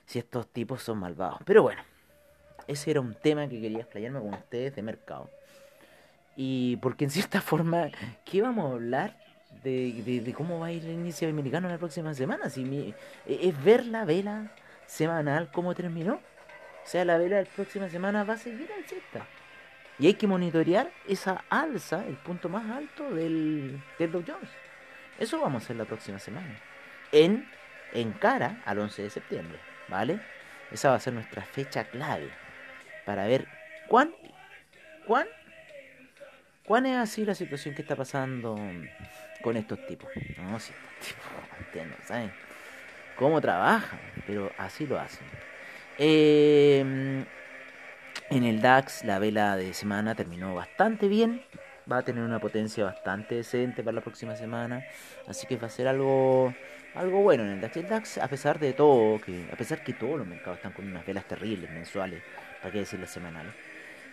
Si 0.06 0.18
estos 0.18 0.48
tipos 0.48 0.82
son 0.82 0.98
malvados. 0.98 1.38
Pero 1.44 1.62
bueno, 1.62 1.82
ese 2.66 2.90
era 2.90 3.00
un 3.00 3.14
tema 3.14 3.48
que 3.48 3.60
quería 3.60 3.80
explayarme 3.80 4.20
con 4.20 4.34
ustedes 4.34 4.74
de 4.74 4.82
mercado. 4.82 5.30
Y 6.42 6.78
porque 6.78 7.04
en 7.04 7.10
cierta 7.10 7.40
forma, 7.42 7.90
¿qué 8.24 8.40
vamos 8.40 8.70
a 8.70 8.74
hablar? 8.74 9.14
De, 9.62 10.32
cómo 10.34 10.58
va 10.58 10.68
a 10.68 10.72
ir 10.72 10.82
el 10.86 10.92
inicio 10.92 11.28
americano 11.28 11.68
la 11.68 11.76
próxima 11.76 12.14
semana. 12.14 12.48
Si 12.48 12.64
mi, 12.64 12.94
e, 13.26 13.48
es 13.48 13.62
ver 13.62 13.84
la 13.84 14.06
vela 14.06 14.50
semanal 14.86 15.50
cómo 15.52 15.74
terminó. 15.74 16.14
O 16.14 16.86
sea, 16.86 17.04
la 17.04 17.18
vela 17.18 17.36
de 17.36 17.44
la 17.44 17.50
próxima 17.50 17.90
semana 17.90 18.24
va 18.24 18.34
a 18.34 18.38
seguir 18.38 18.72
alcista. 18.72 19.26
Y 19.98 20.06
hay 20.06 20.14
que 20.14 20.26
monitorear 20.26 20.90
esa 21.06 21.44
alza, 21.50 22.06
el 22.06 22.16
punto 22.16 22.48
más 22.48 22.70
alto 22.70 23.10
del, 23.10 23.78
del 23.98 24.10
Dow 24.10 24.24
Jones. 24.26 24.48
Eso 25.18 25.40
vamos 25.40 25.62
a 25.62 25.64
hacer 25.66 25.76
la 25.76 25.84
próxima 25.84 26.18
semana. 26.18 26.58
En, 27.12 27.46
en 27.92 28.12
cara 28.12 28.62
al 28.64 28.78
11 28.78 29.02
de 29.02 29.10
septiembre. 29.10 29.58
¿Vale? 29.88 30.22
Esa 30.70 30.88
va 30.88 30.94
a 30.94 31.00
ser 31.00 31.12
nuestra 31.12 31.42
fecha 31.42 31.84
clave. 31.84 32.30
Para 33.04 33.26
ver 33.26 33.46
cuán, 33.88 34.14
cuán 35.06 35.26
¿Cuál 36.70 36.86
es 36.86 36.96
así 36.98 37.24
la 37.24 37.34
situación 37.34 37.74
que 37.74 37.82
está 37.82 37.96
pasando 37.96 38.56
con 39.42 39.56
estos 39.56 39.84
tipos? 39.88 40.08
No, 40.38 40.60
si 40.60 40.70
estos 40.70 41.08
tipos, 41.08 41.84
no 41.84 42.06
saben 42.06 42.30
cómo 43.16 43.40
trabajan, 43.40 43.98
pero 44.24 44.52
así 44.56 44.86
lo 44.86 44.96
hacen. 44.96 45.26
Eh, 45.98 47.24
en 48.30 48.44
el 48.44 48.60
DAX 48.62 49.02
la 49.02 49.18
vela 49.18 49.56
de 49.56 49.74
semana 49.74 50.14
terminó 50.14 50.54
bastante 50.54 51.08
bien. 51.08 51.42
Va 51.90 51.98
a 51.98 52.02
tener 52.04 52.22
una 52.22 52.38
potencia 52.38 52.84
bastante 52.84 53.34
decente 53.34 53.82
para 53.82 53.96
la 53.96 54.00
próxima 54.00 54.36
semana. 54.36 54.84
Así 55.26 55.48
que 55.48 55.56
va 55.56 55.66
a 55.66 55.70
ser 55.70 55.88
algo, 55.88 56.54
algo 56.94 57.20
bueno 57.22 57.42
en 57.42 57.50
el 57.50 57.60
DAX. 57.60 57.76
El 57.78 57.88
DAX, 57.88 58.18
a 58.18 58.28
pesar 58.28 58.60
de 58.60 58.74
todo, 58.74 59.20
que 59.20 59.48
a 59.52 59.56
pesar 59.56 59.82
que 59.82 59.92
todos 59.92 60.16
los 60.16 60.26
mercados 60.28 60.58
están 60.58 60.70
con 60.70 60.86
unas 60.86 61.04
velas 61.04 61.26
terribles 61.26 61.68
mensuales, 61.68 62.22
para 62.60 62.70
qué 62.70 62.78
decir 62.78 63.00
las 63.00 63.10
semanales 63.10 63.69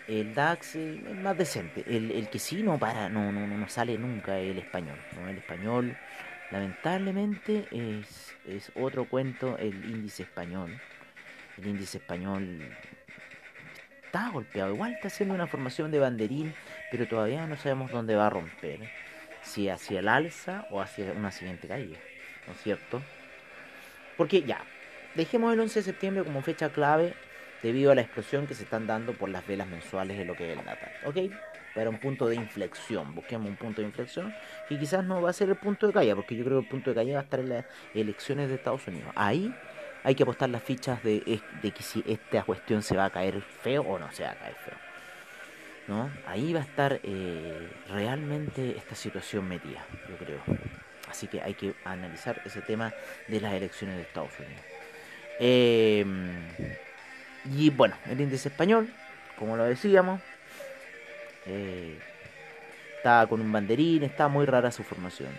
el 0.07 0.33
DAX 0.33 0.75
es 0.75 1.15
más 1.15 1.37
decente. 1.37 1.83
El, 1.85 2.11
el, 2.11 2.29
que 2.29 2.39
sí 2.39 2.63
no 2.63 2.79
para, 2.79 3.09
no, 3.09 3.31
no, 3.31 3.45
no 3.45 3.69
sale 3.69 3.97
nunca 3.97 4.37
el 4.37 4.57
español. 4.57 4.97
El 5.27 5.37
español, 5.37 5.97
lamentablemente, 6.51 7.67
es, 7.71 8.35
es 8.45 8.71
otro 8.75 9.05
cuento 9.05 9.57
el 9.57 9.73
índice 9.85 10.23
español. 10.23 10.79
El 11.57 11.67
índice 11.67 11.97
español 11.97 12.61
está 14.05 14.29
golpeado. 14.29 14.73
Igual 14.73 14.93
está 14.93 15.07
haciendo 15.09 15.35
una 15.35 15.47
formación 15.47 15.91
de 15.91 15.99
banderín, 15.99 16.53
pero 16.89 17.07
todavía 17.07 17.45
no 17.45 17.57
sabemos 17.57 17.91
dónde 17.91 18.15
va 18.15 18.27
a 18.27 18.29
romper. 18.29 18.89
Si 19.41 19.69
hacia 19.69 19.99
el 19.99 20.07
alza 20.07 20.67
o 20.71 20.81
hacia 20.81 21.11
una 21.11 21.31
siguiente 21.31 21.67
caída. 21.67 21.97
¿No 22.47 22.53
es 22.53 22.61
cierto? 22.61 23.01
Porque 24.15 24.41
ya, 24.41 24.61
dejemos 25.15 25.53
el 25.53 25.59
11 25.59 25.79
de 25.79 25.83
septiembre 25.83 26.23
como 26.23 26.41
fecha 26.41 26.69
clave 26.69 27.13
debido 27.61 27.91
a 27.91 27.95
la 27.95 28.01
explosión 28.01 28.47
que 28.47 28.53
se 28.53 28.63
están 28.63 28.87
dando 28.87 29.13
por 29.13 29.29
las 29.29 29.45
velas 29.45 29.67
mensuales 29.67 30.17
de 30.17 30.25
lo 30.25 30.35
que 30.35 30.51
es 30.51 30.59
el 30.59 30.65
Natal. 30.65 30.91
¿Ok? 31.05 31.17
Para 31.73 31.89
un 31.89 31.99
punto 31.99 32.27
de 32.27 32.35
inflexión, 32.35 33.13
busquemos 33.13 33.47
un 33.47 33.55
punto 33.55 33.81
de 33.81 33.87
inflexión 33.87 34.33
y 34.69 34.77
quizás 34.77 35.03
no 35.03 35.21
va 35.21 35.29
a 35.29 35.33
ser 35.33 35.49
el 35.49 35.57
punto 35.57 35.85
de 35.87 35.93
caída, 35.93 36.15
porque 36.15 36.35
yo 36.35 36.43
creo 36.43 36.59
que 36.59 36.65
el 36.65 36.69
punto 36.69 36.89
de 36.89 36.95
caída 36.95 37.13
va 37.15 37.19
a 37.21 37.23
estar 37.23 37.39
en 37.39 37.49
las 37.49 37.65
elecciones 37.93 38.49
de 38.49 38.55
Estados 38.55 38.87
Unidos. 38.87 39.11
Ahí 39.15 39.53
hay 40.03 40.15
que 40.15 40.23
apostar 40.23 40.49
las 40.49 40.63
fichas 40.63 41.03
de, 41.03 41.41
de 41.61 41.71
que 41.71 41.83
si 41.83 42.03
esta 42.07 42.43
cuestión 42.43 42.81
se 42.81 42.95
va 42.95 43.05
a 43.05 43.09
caer 43.09 43.41
feo 43.41 43.83
o 43.83 43.99
no 43.99 44.11
se 44.11 44.23
va 44.23 44.31
a 44.31 44.35
caer 44.35 44.55
feo. 44.55 44.75
¿No? 45.87 46.09
Ahí 46.25 46.51
va 46.51 46.59
a 46.59 46.63
estar 46.63 46.99
eh, 47.03 47.69
realmente 47.89 48.75
esta 48.75 48.95
situación 48.95 49.47
metida, 49.47 49.85
yo 50.09 50.17
creo. 50.17 50.41
Así 51.09 51.27
que 51.27 51.41
hay 51.41 51.53
que 51.53 51.75
analizar 51.85 52.41
ese 52.43 52.61
tema 52.61 52.93
de 53.27 53.39
las 53.39 53.53
elecciones 53.53 53.95
de 53.95 54.01
Estados 54.01 54.31
Unidos. 54.39 54.63
Eh, 55.39 56.05
y 57.55 57.69
bueno, 57.69 57.95
el 58.09 58.19
índice 58.19 58.49
español, 58.49 58.89
como 59.37 59.57
lo 59.57 59.63
decíamos, 59.63 60.21
eh, 61.45 61.97
está 62.97 63.25
con 63.27 63.41
un 63.41 63.51
banderín, 63.51 64.03
está 64.03 64.27
muy 64.27 64.45
rara 64.45 64.71
su 64.71 64.83
formación. 64.83 65.29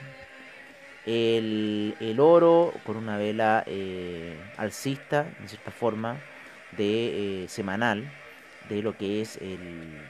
El, 1.04 2.16
oro 2.18 2.72
con 2.84 2.96
una 2.96 3.16
vela 3.16 3.64
eh, 3.66 4.36
alcista, 4.56 5.26
en 5.40 5.48
cierta 5.48 5.70
forma, 5.70 6.18
de 6.76 7.44
eh, 7.44 7.48
semanal, 7.48 8.10
de 8.68 8.82
lo 8.82 8.96
que 8.96 9.22
es 9.22 9.38
el, 9.38 10.02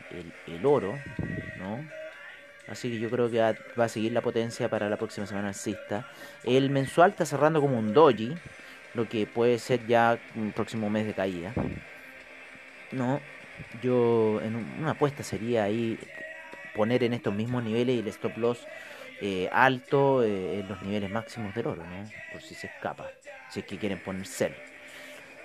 el, 0.46 0.66
oro, 0.66 0.98
¿no? 1.58 1.84
Así 2.68 2.90
que 2.90 2.98
yo 2.98 3.08
creo 3.10 3.30
que 3.30 3.38
va, 3.40 3.84
a 3.84 3.88
seguir 3.88 4.12
la 4.12 4.20
potencia 4.20 4.68
para 4.68 4.88
la 4.88 4.96
próxima 4.96 5.26
semana 5.26 5.48
alcista. 5.48 6.06
El 6.44 6.68
mensual 6.70 7.10
está 7.10 7.24
cerrando 7.24 7.60
como 7.60 7.78
un 7.78 7.94
doji, 7.94 8.34
lo 8.94 9.08
que 9.08 9.26
puede 9.26 9.58
ser 9.58 9.86
ya 9.86 10.18
un 10.34 10.52
próximo 10.52 10.90
mes 10.90 11.06
de 11.06 11.14
caída. 11.14 11.54
No, 12.92 13.20
yo 13.82 14.40
en 14.42 14.56
una 14.56 14.92
apuesta 14.92 15.22
sería 15.22 15.64
ahí 15.64 15.98
poner 16.74 17.02
en 17.02 17.12
estos 17.12 17.34
mismos 17.34 17.62
niveles 17.62 17.96
y 17.96 17.98
el 18.00 18.08
stop 18.08 18.36
loss 18.38 18.66
eh, 19.20 19.48
alto 19.52 20.22
eh, 20.22 20.60
en 20.60 20.68
los 20.68 20.80
niveles 20.82 21.10
máximos 21.10 21.54
del 21.54 21.66
oro, 21.66 21.84
¿no? 21.84 22.08
Por 22.32 22.40
si 22.40 22.54
se 22.54 22.68
escapa, 22.68 23.10
si 23.50 23.60
es 23.60 23.66
que 23.66 23.76
quieren 23.76 23.98
poner 23.98 24.26
sell. 24.26 24.54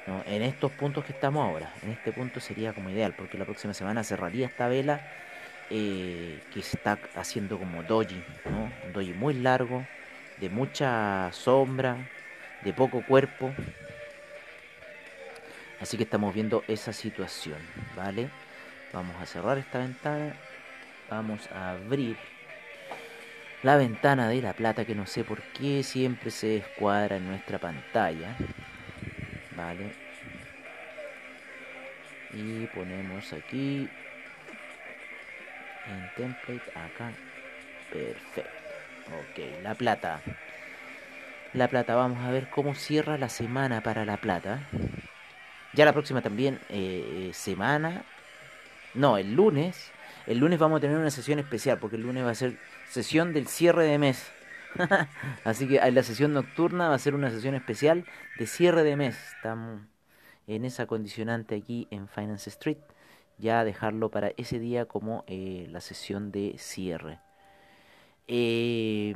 ¿no? 0.05 0.21
En 0.25 0.41
estos 0.41 0.71
puntos 0.71 1.05
que 1.05 1.13
estamos 1.13 1.43
ahora, 1.43 1.73
en 1.81 1.91
este 1.91 2.11
punto 2.11 2.39
sería 2.39 2.73
como 2.73 2.89
ideal, 2.89 3.13
porque 3.17 3.37
la 3.37 3.45
próxima 3.45 3.73
semana 3.73 4.03
cerraría 4.03 4.47
esta 4.47 4.67
vela 4.67 5.01
eh, 5.69 6.39
que 6.53 6.61
se 6.61 6.77
está 6.77 6.99
haciendo 7.15 7.57
como 7.57 7.83
doji, 7.83 8.21
¿no? 8.45 8.71
Un 8.85 8.93
doji 8.93 9.13
muy 9.13 9.33
largo, 9.33 9.85
de 10.39 10.49
mucha 10.49 11.31
sombra, 11.31 11.97
de 12.63 12.73
poco 12.73 13.03
cuerpo, 13.05 13.53
Así 15.79 15.97
que 15.97 16.03
estamos 16.03 16.33
viendo 16.33 16.63
esa 16.67 16.93
situación, 16.93 17.59
¿vale? 17.95 18.29
Vamos 18.93 19.15
a 19.21 19.25
cerrar 19.25 19.57
esta 19.57 19.79
ventana. 19.79 20.35
Vamos 21.09 21.49
a 21.51 21.71
abrir 21.71 22.17
la 23.63 23.77
ventana 23.77 24.29
de 24.29 24.41
la 24.41 24.53
plata 24.53 24.85
que 24.85 24.95
no 24.95 25.05
sé 25.05 25.23
por 25.23 25.41
qué 25.41 25.83
siempre 25.83 26.31
se 26.31 26.47
descuadra 26.47 27.17
en 27.17 27.27
nuestra 27.27 27.59
pantalla. 27.59 28.35
¿Vale? 29.55 29.93
Y 32.33 32.65
ponemos 32.67 33.31
aquí 33.33 33.89
En 35.85 36.09
template, 36.15 36.71
acá. 36.71 37.11
Perfecto. 37.91 38.49
Ok, 39.07 39.61
la 39.61 39.75
plata. 39.75 40.21
La 41.53 41.67
plata, 41.67 41.95
vamos 41.95 42.23
a 42.25 42.31
ver 42.31 42.49
cómo 42.49 42.73
cierra 42.73 43.17
la 43.17 43.29
semana 43.29 43.81
para 43.81 44.05
la 44.05 44.17
plata. 44.17 44.61
Ya 45.73 45.85
la 45.85 45.93
próxima 45.93 46.21
también 46.21 46.59
eh, 46.69 47.31
semana. 47.33 48.05
No, 48.93 49.17
el 49.17 49.33
lunes. 49.33 49.91
El 50.27 50.37
lunes 50.37 50.59
vamos 50.59 50.77
a 50.77 50.81
tener 50.81 50.97
una 50.97 51.09
sesión 51.09 51.39
especial 51.39 51.79
porque 51.79 51.95
el 51.95 52.03
lunes 52.03 52.23
va 52.23 52.31
a 52.31 52.35
ser 52.35 52.57
sesión 52.89 53.33
del 53.33 53.47
cierre 53.47 53.85
de 53.85 53.97
mes. 53.97 54.31
Así 55.43 55.67
que 55.67 55.91
la 55.91 56.03
sesión 56.03 56.33
nocturna 56.33 56.89
va 56.89 56.95
a 56.95 56.99
ser 56.99 57.15
una 57.15 57.29
sesión 57.29 57.55
especial 57.55 58.05
de 58.37 58.47
cierre 58.47 58.83
de 58.83 58.95
mes. 58.95 59.17
Estamos 59.35 59.81
en 60.47 60.65
esa 60.65 60.85
condicionante 60.85 61.55
aquí 61.55 61.87
en 61.91 62.07
Finance 62.07 62.49
Street. 62.49 62.77
Ya 63.39 63.63
dejarlo 63.63 64.09
para 64.09 64.31
ese 64.37 64.59
día 64.59 64.85
como 64.85 65.23
eh, 65.27 65.67
la 65.69 65.81
sesión 65.81 66.31
de 66.31 66.55
cierre. 66.57 67.19
Eh, 68.27 69.15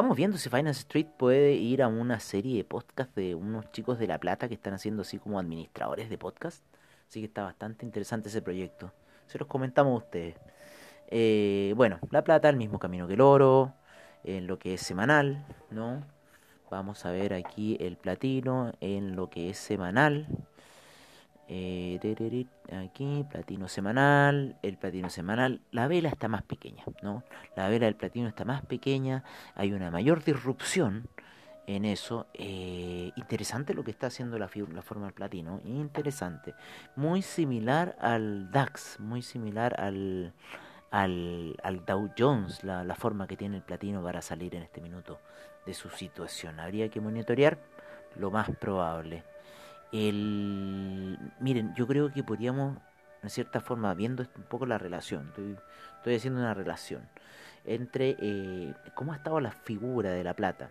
estamos 0.00 0.16
viendo 0.16 0.38
si 0.38 0.48
Finance 0.48 0.80
Street 0.80 1.08
puede 1.18 1.52
ir 1.52 1.82
a 1.82 1.88
una 1.88 2.20
serie 2.20 2.56
de 2.56 2.64
podcast 2.64 3.14
de 3.14 3.34
unos 3.34 3.70
chicos 3.70 3.98
de 3.98 4.06
La 4.06 4.18
Plata 4.18 4.48
que 4.48 4.54
están 4.54 4.72
haciendo 4.72 5.02
así 5.02 5.18
como 5.18 5.38
administradores 5.38 6.08
de 6.08 6.16
podcast. 6.16 6.64
Así 7.06 7.20
que 7.20 7.26
está 7.26 7.42
bastante 7.42 7.84
interesante 7.84 8.30
ese 8.30 8.40
proyecto. 8.40 8.94
Se 9.26 9.38
los 9.38 9.46
comentamos 9.46 9.92
a 9.92 10.04
ustedes. 10.04 10.36
Eh, 11.08 11.74
bueno, 11.76 11.98
La 12.10 12.24
Plata, 12.24 12.48
el 12.48 12.56
mismo 12.56 12.78
camino 12.78 13.06
que 13.06 13.12
el 13.12 13.20
oro, 13.20 13.74
en 14.24 14.46
lo 14.46 14.58
que 14.58 14.72
es 14.72 14.80
semanal, 14.80 15.44
¿no? 15.70 16.02
Vamos 16.70 17.04
a 17.04 17.10
ver 17.10 17.34
aquí 17.34 17.76
el 17.78 17.98
platino 17.98 18.72
en 18.80 19.16
lo 19.16 19.28
que 19.28 19.50
es 19.50 19.58
semanal. 19.58 20.28
Eh, 21.52 22.46
aquí, 22.72 23.26
platino 23.28 23.66
semanal, 23.66 24.56
el 24.62 24.76
platino 24.76 25.10
semanal, 25.10 25.60
la 25.72 25.88
vela 25.88 26.08
está 26.08 26.28
más 26.28 26.44
pequeña, 26.44 26.84
¿no? 27.02 27.24
La 27.56 27.68
vela 27.68 27.86
del 27.86 27.96
platino 27.96 28.28
está 28.28 28.44
más 28.44 28.64
pequeña, 28.64 29.24
hay 29.56 29.72
una 29.72 29.90
mayor 29.90 30.22
disrupción 30.22 31.08
en 31.66 31.84
eso. 31.86 32.28
Eh, 32.34 33.10
interesante 33.16 33.74
lo 33.74 33.82
que 33.82 33.90
está 33.90 34.06
haciendo 34.06 34.38
la, 34.38 34.46
forma 34.46 35.06
del 35.06 35.14
platino, 35.14 35.60
interesante. 35.64 36.54
Muy 36.94 37.20
similar 37.20 37.96
al 37.98 38.52
DAX, 38.52 39.00
muy 39.00 39.20
similar 39.20 39.74
al, 39.80 40.32
al, 40.92 41.84
Dow 41.84 42.12
Jones, 42.16 42.62
la 42.62 42.94
forma 42.94 43.26
que 43.26 43.36
tiene 43.36 43.56
el 43.56 43.62
platino 43.64 44.04
para 44.04 44.22
salir 44.22 44.54
en 44.54 44.62
este 44.62 44.80
minuto 44.80 45.18
de 45.66 45.74
su 45.74 45.90
situación. 45.90 46.60
Habría 46.60 46.88
que 46.90 47.00
monitorear 47.00 47.58
lo 48.14 48.30
más 48.30 48.48
probable. 48.50 49.24
El, 49.92 51.18
miren, 51.40 51.74
yo 51.74 51.86
creo 51.86 52.12
que 52.12 52.22
podríamos, 52.22 52.78
en 53.22 53.30
cierta 53.30 53.60
forma, 53.60 53.92
viendo 53.94 54.24
un 54.36 54.42
poco 54.44 54.66
la 54.66 54.78
relación, 54.78 55.28
estoy, 55.28 55.56
estoy 55.98 56.14
haciendo 56.16 56.40
una 56.40 56.54
relación 56.54 57.02
entre 57.64 58.16
eh, 58.20 58.74
cómo 58.94 59.12
ha 59.12 59.16
estado 59.16 59.40
la 59.40 59.52
figura 59.52 60.10
de 60.10 60.24
la 60.24 60.34
plata. 60.34 60.70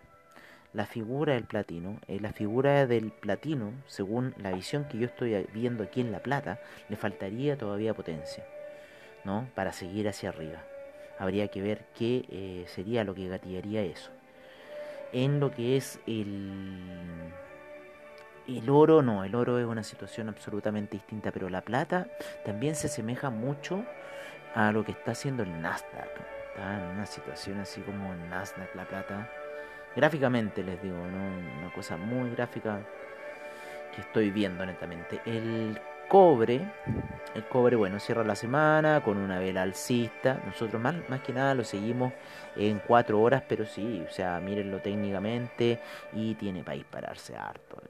La 0.72 0.86
figura 0.86 1.34
del 1.34 1.46
platino, 1.46 2.00
eh, 2.08 2.20
la 2.20 2.32
figura 2.32 2.86
del 2.86 3.12
platino, 3.12 3.74
según 3.88 4.36
la 4.38 4.52
visión 4.52 4.86
que 4.86 5.00
yo 5.00 5.08
estoy 5.08 5.48
viendo 5.52 5.84
aquí 5.84 6.02
en 6.02 6.12
la 6.12 6.20
plata, 6.20 6.60
le 6.90 6.96
faltaría 6.96 7.58
todavía 7.58 7.96
potencia, 7.96 8.46
¿no? 9.26 9.50
Para 9.56 9.74
seguir 9.74 10.08
hacia 10.08 10.30
arriba. 10.30 10.64
Habría 11.18 11.48
que 11.48 11.62
ver 11.62 11.86
qué 11.98 12.26
eh, 12.30 12.66
sería 12.68 13.04
lo 13.04 13.16
que 13.16 13.28
gatillaría 13.28 13.82
eso. 13.82 14.12
En 15.12 15.40
lo 15.40 15.50
que 15.50 15.76
es 15.76 16.00
el 16.06 17.34
el 18.58 18.70
oro 18.70 19.02
no, 19.02 19.24
el 19.24 19.36
oro 19.36 19.60
es 19.60 19.66
una 19.66 19.84
situación 19.84 20.30
absolutamente 20.30 20.98
distinta, 20.98 21.32
pero 21.32 21.50
la 21.50 21.62
plata 21.62 22.08
también 22.44 22.76
se 22.76 22.88
asemeja 22.88 23.30
mucho 23.30 23.84
a 24.56 24.72
lo 24.72 24.84
que 24.84 24.92
está 24.92 25.12
haciendo 25.12 25.44
el 25.44 25.62
Nasdaq. 25.62 26.10
Está 26.50 26.78
en 26.78 26.96
una 26.96 27.06
situación 27.06 27.60
así 27.60 27.82
como 27.82 28.14
el 28.14 28.30
Nasdaq, 28.30 28.74
la 28.76 28.86
plata. 28.86 29.30
Gráficamente 29.96 30.64
les 30.64 30.82
digo, 30.82 30.98
¿no? 30.98 31.60
una 31.60 31.74
cosa 31.74 31.98
muy 31.98 32.30
gráfica 32.32 32.80
que 33.94 34.02
estoy 34.02 34.32
viendo 34.32 34.66
netamente. 34.66 35.22
El 35.26 35.80
cobre, 36.10 36.68
el 37.36 37.48
cobre, 37.48 37.76
bueno, 37.78 38.00
cierra 38.00 38.24
la 38.24 38.36
semana 38.36 39.02
con 39.02 39.18
una 39.18 39.40
vela 39.40 39.62
alcista. 39.62 40.42
Nosotros 40.46 40.82
más, 40.82 40.96
más 41.08 41.22
que 41.22 41.32
nada 41.32 41.54
lo 41.54 41.64
seguimos 41.64 42.12
en 42.56 42.80
cuatro 42.80 43.22
horas, 43.22 43.44
pero 43.48 43.66
sí, 43.66 44.04
o 44.06 44.12
sea, 44.12 44.40
mírenlo 44.40 44.82
técnicamente 44.82 45.80
y 46.12 46.34
tiene 46.36 46.64
para 46.64 46.76
dispararse 46.76 47.36
harto. 47.38 47.82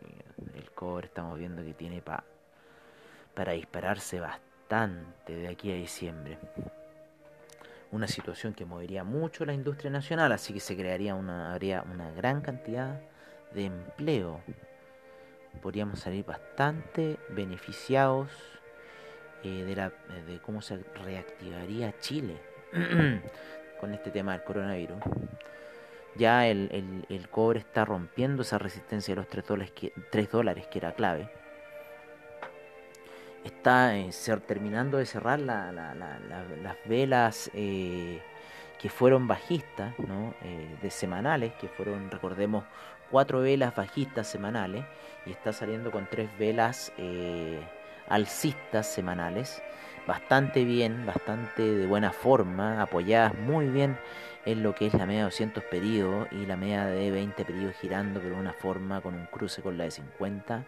El 0.53 0.69
cobre 0.71 1.07
estamos 1.07 1.39
viendo 1.39 1.63
que 1.63 1.73
tiene 1.73 2.01
pa, 2.01 2.23
para 3.33 3.53
dispararse 3.53 4.19
bastante 4.19 5.35
de 5.35 5.47
aquí 5.47 5.71
a 5.71 5.75
diciembre. 5.75 6.37
Una 7.91 8.07
situación 8.07 8.53
que 8.53 8.65
movería 8.65 9.03
mucho 9.03 9.45
la 9.45 9.53
industria 9.53 9.89
nacional, 9.89 10.31
así 10.31 10.53
que 10.53 10.59
se 10.59 10.75
crearía 10.75 11.15
una, 11.15 11.53
habría 11.53 11.83
una 11.91 12.11
gran 12.11 12.41
cantidad 12.41 12.99
de 13.53 13.65
empleo 13.65 14.41
podríamos 15.61 15.99
salir 15.99 16.25
bastante 16.25 17.17
beneficiados 17.29 18.29
eh, 19.43 19.63
de, 19.63 19.75
la, 19.75 19.91
de 20.27 20.39
cómo 20.41 20.61
se 20.61 20.83
reactivaría 21.05 21.97
Chile 21.99 22.37
con 23.79 23.93
este 23.93 24.11
tema 24.11 24.33
del 24.33 24.43
coronavirus. 24.43 24.97
Ya 26.15 26.47
el, 26.47 27.05
el, 27.07 27.29
cobre 27.29 27.59
está 27.59 27.85
rompiendo 27.85 28.41
esa 28.41 28.57
resistencia 28.57 29.13
de 29.13 29.21
los 29.21 29.29
3 29.29 29.45
dólares 29.47 29.71
que, 29.71 29.93
3 30.11 30.31
dólares, 30.31 30.67
que 30.67 30.79
era 30.79 30.93
clave. 30.93 31.29
Está 33.45 33.95
eh, 33.97 34.09
terminando 34.45 34.97
de 34.97 35.05
cerrar 35.05 35.39
la, 35.39 35.71
las 35.71 36.77
velas 36.85 37.49
eh, 37.53 38.21
que 38.77 38.89
fueron 38.89 39.27
bajistas, 39.27 39.97
¿no? 39.99 40.33
de 40.81 40.89
semanales, 40.89 41.53
que 41.53 41.69
fueron, 41.69 42.11
recordemos, 42.11 42.65
cuatro 43.09 43.41
velas 43.41 43.75
bajistas 43.75 44.27
semanales 44.27 44.85
y 45.25 45.31
está 45.31 45.53
saliendo 45.53 45.91
con 45.91 46.07
tres 46.09 46.29
velas 46.37 46.91
eh, 46.97 47.59
alcistas 48.07 48.87
semanales. 48.87 49.61
Bastante 50.07 50.63
bien, 50.63 51.05
bastante 51.05 51.61
de 51.61 51.85
buena 51.85 52.11
forma, 52.11 52.81
apoyadas 52.81 53.37
muy 53.37 53.67
bien 53.67 53.97
en 54.45 54.63
lo 54.63 54.73
que 54.73 54.87
es 54.87 54.93
la 54.93 55.05
media 55.05 55.19
de 55.19 55.25
200 55.25 55.63
pedidos 55.65 56.27
y 56.31 56.45
la 56.45 56.55
media 56.55 56.85
de 56.85 57.11
20 57.11 57.45
pedidos 57.45 57.75
girando, 57.75 58.19
pero 58.19 58.35
de 58.35 58.41
una 58.41 58.53
forma 58.53 59.01
con 59.01 59.13
un 59.13 59.27
cruce 59.27 59.61
con 59.61 59.77
la 59.77 59.83
de 59.83 59.91
50 59.91 60.65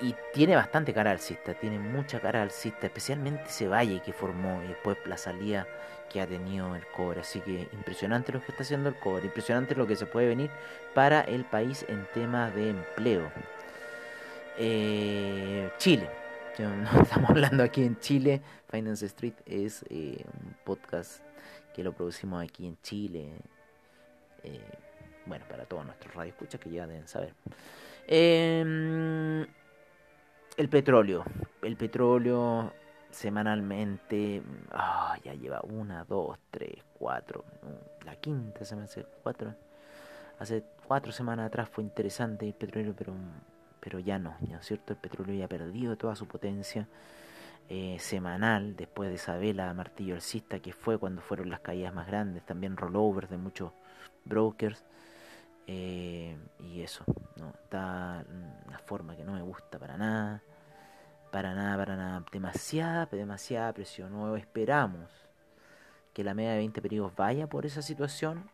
y 0.00 0.14
tiene 0.32 0.56
bastante 0.56 0.92
cara 0.92 1.10
alcista, 1.10 1.54
tiene 1.54 1.78
mucha 1.78 2.20
cara 2.20 2.42
alcista, 2.42 2.86
especialmente 2.86 3.44
ese 3.44 3.68
valle 3.68 4.02
que 4.02 4.12
formó 4.12 4.62
y 4.64 4.68
después 4.68 4.96
la 5.06 5.16
salida 5.16 5.66
que 6.10 6.20
ha 6.20 6.26
tenido 6.26 6.74
el 6.74 6.86
cobre. 6.86 7.20
Así 7.20 7.40
que 7.40 7.68
impresionante 7.72 8.32
lo 8.32 8.40
que 8.40 8.50
está 8.52 8.62
haciendo 8.62 8.88
el 8.88 8.96
cobre, 8.96 9.26
impresionante 9.26 9.74
lo 9.74 9.86
que 9.86 9.96
se 9.96 10.06
puede 10.06 10.28
venir 10.28 10.50
para 10.94 11.20
el 11.22 11.44
país 11.44 11.84
en 11.88 12.06
temas 12.12 12.54
de 12.54 12.70
empleo. 12.70 13.30
Eh, 14.58 15.70
Chile, 15.78 16.08
estamos 17.02 17.30
hablando 17.30 17.62
aquí 17.62 17.84
en 17.84 17.98
Chile, 17.98 18.40
Finance 18.70 19.06
Street 19.06 19.34
es 19.46 19.84
eh, 19.90 20.24
un 20.24 20.54
podcast 20.64 21.22
que 21.74 21.82
lo 21.82 21.92
producimos 21.92 22.42
aquí 22.42 22.66
en 22.66 22.76
Chile. 22.82 23.32
Eh, 24.42 24.60
bueno, 25.26 25.44
para 25.48 25.64
todos 25.64 25.84
nuestros 25.84 26.14
radioescuchas 26.14 26.60
que 26.60 26.70
ya 26.70 26.86
deben 26.86 27.08
saber. 27.08 27.34
Eh, 28.06 29.46
el 30.56 30.68
petróleo. 30.68 31.24
El 31.62 31.76
petróleo 31.76 32.72
semanalmente. 33.10 34.42
Ya 35.24 35.34
lleva 35.34 35.60
una, 35.62 36.04
dos, 36.04 36.38
tres, 36.50 36.82
cuatro. 36.98 37.44
La 38.04 38.16
quinta 38.16 38.64
se 38.64 38.76
me 38.76 38.84
hace 38.84 39.06
cuatro. 39.22 39.54
Hace 40.38 40.64
cuatro 40.86 41.12
semanas 41.12 41.46
atrás 41.46 41.68
fue 41.68 41.84
interesante 41.84 42.46
el 42.46 42.54
petróleo, 42.54 42.94
pero, 42.96 43.14
pero 43.80 43.98
ya 44.00 44.18
no, 44.18 44.36
¿ya 44.40 44.60
cierto? 44.62 44.92
El 44.92 44.98
petróleo 44.98 45.34
ya 45.34 45.44
ha 45.44 45.48
perdido 45.48 45.96
toda 45.96 46.16
su 46.16 46.26
potencia 46.26 46.88
eh, 47.68 47.96
semanal 47.98 48.76
después 48.76 49.08
de 49.08 49.14
esa 49.14 49.36
vela 49.36 49.72
martillo 49.72 50.16
alcista 50.16 50.58
que 50.58 50.72
fue 50.72 50.98
cuando 50.98 51.22
fueron 51.22 51.48
las 51.48 51.60
caídas 51.60 51.94
más 51.94 52.06
grandes, 52.06 52.44
también 52.44 52.76
rollovers 52.76 53.30
de 53.30 53.38
muchos 53.38 53.72
brokers. 54.24 54.84
Eh, 55.66 56.36
y 56.60 56.82
eso, 56.82 57.04
¿no? 57.44 57.52
Está 57.62 58.24
una 58.66 58.78
forma 58.78 59.16
que 59.16 59.24
no 59.24 59.32
me 59.32 59.42
gusta 59.42 59.78
para 59.78 59.96
nada. 59.96 60.42
Para 61.30 61.54
nada, 61.54 61.76
para 61.76 61.96
nada. 61.96 62.24
Demasiada, 62.32 63.06
demasiada 63.06 63.72
presión. 63.72 64.12
No 64.12 64.36
esperamos 64.36 65.10
que 66.12 66.24
la 66.24 66.34
media 66.34 66.52
de 66.52 66.58
20 66.58 66.80
periodos 66.82 67.14
vaya 67.16 67.48
por 67.48 67.66
esa 67.66 67.82
situación 67.82 68.48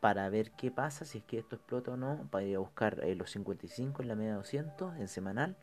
para 0.00 0.28
ver 0.28 0.50
qué 0.52 0.70
pasa, 0.70 1.04
si 1.04 1.18
es 1.18 1.24
que 1.24 1.38
esto 1.38 1.56
explota 1.56 1.92
o 1.92 1.96
no, 1.96 2.28
para 2.30 2.44
ir 2.44 2.56
a 2.56 2.58
buscar 2.58 3.00
eh, 3.02 3.14
los 3.14 3.30
55 3.30 4.02
en 4.02 4.08
la 4.08 4.14
media 4.14 4.32
de 4.32 4.36
200 4.36 4.96
en 4.96 5.08
semanal, 5.08 5.56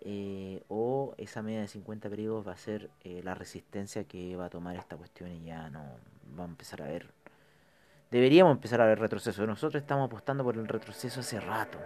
eh, 0.00 0.64
o 0.68 1.14
esa 1.18 1.42
media 1.42 1.60
de 1.60 1.68
50 1.68 2.08
periodos 2.08 2.48
va 2.48 2.52
a 2.52 2.56
ser 2.56 2.90
la 3.04 3.34
resistencia 3.34 4.04
que 4.04 4.34
va 4.34 4.46
a 4.46 4.50
tomar 4.50 4.76
esta 4.76 4.96
cuestión 4.96 5.30
y 5.30 5.44
ya 5.44 5.68
no 5.68 5.84
va 6.38 6.44
a 6.44 6.46
empezar 6.46 6.80
a 6.80 6.86
ver 6.86 7.12
deberíamos 8.10 8.54
empezar 8.54 8.80
a 8.80 8.86
ver 8.86 8.98
retroceso. 8.98 9.46
Nosotros 9.46 9.80
estamos 9.82 10.06
apostando 10.06 10.44
por 10.44 10.56
el 10.56 10.66
retroceso 10.66 11.20
hace 11.20 11.40
rato. 11.40 11.78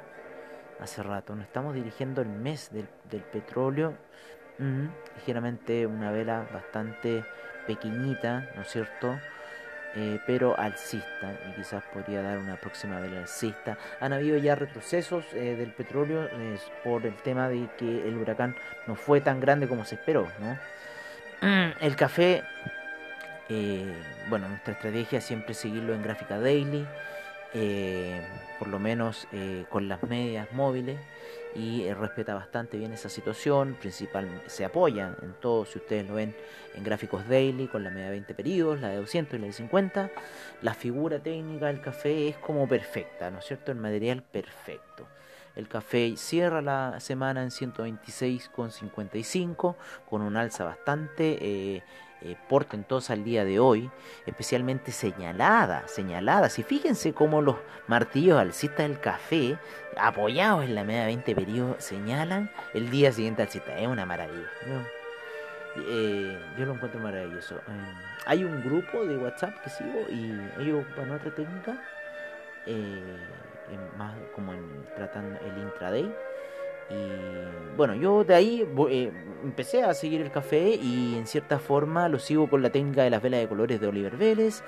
Hace 0.80 1.02
rato. 1.02 1.34
Nos 1.34 1.46
estamos 1.46 1.74
dirigiendo 1.74 2.22
el 2.22 2.28
mes 2.28 2.70
del, 2.72 2.86
petróleo 3.22 3.94
Mm, 4.58 4.86
ligeramente 5.16 5.84
una 5.84 6.12
vela 6.12 6.46
bastante 6.52 7.24
pequeñita, 7.66 8.48
¿no 8.54 8.62
es 8.62 8.68
cierto? 8.68 9.18
Eh, 9.96 10.20
pero 10.26 10.58
alcista 10.58 11.38
y 11.48 11.54
quizás 11.54 11.82
podría 11.92 12.20
dar 12.22 12.38
una 12.38 12.56
próxima 12.56 13.00
vela 13.00 13.20
alcista. 13.20 13.78
Han 14.00 14.12
habido 14.12 14.38
ya 14.38 14.54
retrocesos 14.54 15.24
eh, 15.34 15.56
del 15.56 15.72
petróleo 15.72 16.28
por 16.84 17.04
el 17.06 17.14
tema 17.16 17.48
de 17.48 17.68
que 17.76 18.08
el 18.08 18.16
huracán 18.16 18.56
no 18.86 18.96
fue 18.96 19.20
tan 19.20 19.40
grande 19.40 19.68
como 19.68 19.84
se 19.84 19.96
esperó. 19.96 20.28
¿no? 20.40 20.58
El 21.80 21.96
café, 21.96 22.42
eh, 23.48 23.92
bueno, 24.28 24.48
nuestra 24.48 24.74
estrategia 24.74 25.18
es 25.18 25.24
siempre 25.24 25.54
seguirlo 25.54 25.94
en 25.94 26.02
gráfica 26.02 26.38
daily, 26.38 26.86
por 28.58 28.66
lo 28.66 28.80
menos 28.80 29.28
con 29.70 29.88
las 29.88 30.02
medias 30.02 30.52
móviles 30.52 30.98
y 31.54 31.82
eh, 31.82 31.94
respeta 31.94 32.34
bastante 32.34 32.76
bien 32.76 32.92
esa 32.92 33.08
situación, 33.08 33.74
principal, 33.74 34.42
se 34.46 34.64
apoya 34.64 35.14
en 35.22 35.34
todo, 35.34 35.64
si 35.64 35.78
ustedes 35.78 36.08
lo 36.08 36.14
ven 36.14 36.34
en 36.74 36.82
gráficos 36.82 37.28
daily 37.28 37.68
con 37.68 37.84
la 37.84 37.90
media 37.90 38.06
de 38.06 38.12
20 38.12 38.34
periodos, 38.34 38.80
la 38.80 38.88
de 38.88 38.96
200 38.96 39.34
y 39.34 39.38
la 39.38 39.46
de 39.46 39.52
50, 39.52 40.10
la 40.62 40.74
figura 40.74 41.20
técnica 41.20 41.66
del 41.66 41.80
café 41.80 42.26
es 42.28 42.36
como 42.38 42.66
perfecta, 42.68 43.30
¿no 43.30 43.38
es 43.38 43.44
cierto? 43.44 43.70
El 43.72 43.78
material 43.78 44.22
perfecto. 44.22 45.06
El 45.54 45.68
café 45.68 46.14
cierra 46.16 46.60
la 46.60 46.98
semana 46.98 47.44
en 47.44 47.50
126,55 47.50 49.76
con 50.08 50.22
un 50.22 50.36
alza 50.36 50.64
bastante 50.64 51.84
eh, 52.24 52.32
eh, 52.32 52.36
portentosa 52.48 53.12
al 53.12 53.22
día 53.22 53.44
de 53.44 53.58
hoy, 53.58 53.90
especialmente 54.26 54.92
señalada, 54.92 55.86
señalada. 55.88 56.48
Si 56.48 56.62
fíjense 56.62 57.12
cómo 57.12 57.42
los 57.42 57.56
martillos 57.86 58.38
alcistas 58.38 58.88
del 58.88 58.98
café, 58.98 59.58
apoyados 59.96 60.64
en 60.64 60.74
la 60.74 60.84
media 60.84 61.06
20 61.06 61.34
periodos, 61.34 61.84
señalan 61.84 62.50
el 62.72 62.90
día 62.90 63.12
siguiente 63.12 63.42
alcista. 63.42 63.78
Es 63.78 63.86
una 63.86 64.06
maravilla. 64.06 64.48
Eh, 65.76 66.38
yo 66.58 66.66
lo 66.66 66.74
encuentro 66.74 67.00
maravilloso. 67.00 67.56
Eh, 67.56 67.94
hay 68.26 68.44
un 68.44 68.62
grupo 68.62 69.04
de 69.04 69.18
WhatsApp 69.18 69.60
que 69.62 69.70
sigo 69.70 70.06
y 70.10 70.32
ellos 70.60 70.84
van 70.96 71.10
otra 71.10 71.34
técnica, 71.34 71.78
más 73.98 74.14
como 74.34 74.54
en 74.54 74.86
tratando 74.96 75.38
el 75.40 75.58
intraday 75.58 76.10
y 76.90 77.76
bueno, 77.76 77.94
yo 77.94 78.24
de 78.24 78.34
ahí 78.34 78.68
eh, 78.90 79.12
empecé 79.42 79.82
a 79.82 79.94
seguir 79.94 80.20
el 80.20 80.30
café 80.30 80.76
y 80.80 81.16
en 81.16 81.26
cierta 81.26 81.58
forma 81.58 82.08
lo 82.08 82.18
sigo 82.18 82.48
con 82.48 82.62
la 82.62 82.70
técnica 82.70 83.02
de 83.02 83.10
las 83.10 83.22
velas 83.22 83.40
de 83.40 83.48
colores 83.48 83.80
de 83.80 83.86
Oliver 83.86 84.16
Vélez 84.16 84.62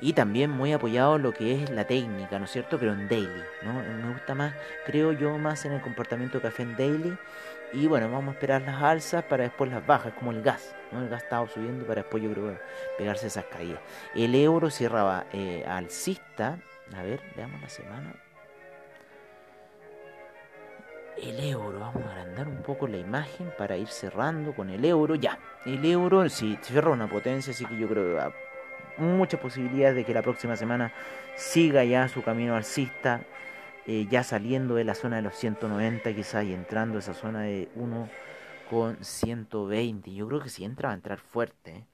y 0.00 0.12
también 0.12 0.50
muy 0.50 0.72
apoyado 0.72 1.16
en 1.16 1.22
lo 1.22 1.32
que 1.32 1.62
es 1.62 1.70
la 1.70 1.86
técnica, 1.86 2.38
¿no 2.38 2.44
es 2.44 2.50
cierto? 2.50 2.78
Pero 2.78 2.92
en 2.92 3.08
daily, 3.08 3.42
¿no? 3.62 3.72
Me 3.74 4.12
gusta 4.12 4.34
más, 4.34 4.54
creo 4.86 5.12
yo, 5.12 5.38
más 5.38 5.64
en 5.64 5.72
el 5.72 5.80
comportamiento 5.80 6.38
de 6.38 6.42
café 6.42 6.62
en 6.62 6.76
daily. 6.76 7.16
Y 7.72 7.86
bueno, 7.86 8.10
vamos 8.10 8.28
a 8.28 8.32
esperar 8.32 8.62
las 8.62 8.82
alzas 8.82 9.24
para 9.24 9.44
después 9.44 9.70
las 9.70 9.84
bajas, 9.86 10.12
como 10.14 10.30
el 10.30 10.42
gas, 10.42 10.74
¿no? 10.92 11.00
El 11.00 11.08
gas 11.08 11.22
estaba 11.22 11.48
subiendo 11.48 11.86
para 11.86 12.02
después 12.02 12.22
yo 12.22 12.30
creo 12.32 12.58
pegarse 12.98 13.26
esas 13.28 13.44
caídas. 13.46 13.80
El 14.14 14.34
euro 14.34 14.70
cerraba 14.70 15.26
eh, 15.32 15.64
alcista, 15.66 16.58
a 16.94 17.02
ver, 17.02 17.20
veamos 17.36 17.60
la 17.60 17.68
semana 17.68 18.23
el 21.16 21.40
euro. 21.40 21.80
Vamos 21.80 22.02
a 22.04 22.10
agrandar 22.10 22.48
un 22.48 22.62
poco 22.62 22.86
la 22.86 22.96
imagen 22.96 23.52
para 23.56 23.76
ir 23.76 23.88
cerrando 23.88 24.54
con 24.54 24.70
el 24.70 24.84
euro. 24.84 25.14
Ya, 25.14 25.38
el 25.64 25.84
euro 25.84 26.28
sí 26.28 26.58
cierra 26.62 26.90
una 26.90 27.08
potencia, 27.08 27.52
así 27.52 27.64
que 27.64 27.78
yo 27.78 27.88
creo 27.88 28.14
que 28.14 28.20
hay 28.20 28.32
muchas 28.98 29.40
posibilidades 29.40 29.96
de 29.96 30.04
que 30.04 30.14
la 30.14 30.22
próxima 30.22 30.56
semana 30.56 30.92
siga 31.36 31.84
ya 31.84 32.08
su 32.08 32.22
camino 32.22 32.56
alcista, 32.56 33.22
eh, 33.86 34.06
ya 34.10 34.22
saliendo 34.22 34.74
de 34.74 34.84
la 34.84 34.94
zona 34.94 35.16
de 35.16 35.22
los 35.22 35.34
190 35.34 36.14
quizás 36.14 36.44
y 36.44 36.54
entrando 36.54 36.96
a 36.96 37.00
esa 37.00 37.14
zona 37.14 37.42
de 37.42 37.68
1 37.74 38.08
con 38.70 39.02
120. 39.02 40.12
Yo 40.14 40.28
creo 40.28 40.40
que 40.40 40.48
si 40.48 40.64
entra 40.64 40.88
va 40.88 40.92
a 40.92 40.96
entrar 40.96 41.18
fuerte. 41.18 41.86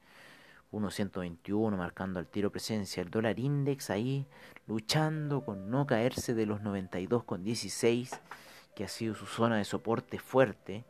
1.121 0.72 1.76
marcando 1.76 2.20
al 2.20 2.28
tiro 2.28 2.52
presencia. 2.52 3.02
El 3.02 3.10
dólar 3.10 3.40
index 3.40 3.90
ahí 3.90 4.26
luchando 4.68 5.44
con 5.44 5.68
no 5.68 5.84
caerse 5.84 6.32
de 6.32 6.46
los 6.46 6.60
92,16 6.60 8.20
que 8.80 8.84
ha 8.84 8.88
sido 8.88 9.14
su 9.14 9.26
zona 9.26 9.58
de 9.58 9.66
soporte 9.66 10.18
fuerte. 10.18 10.84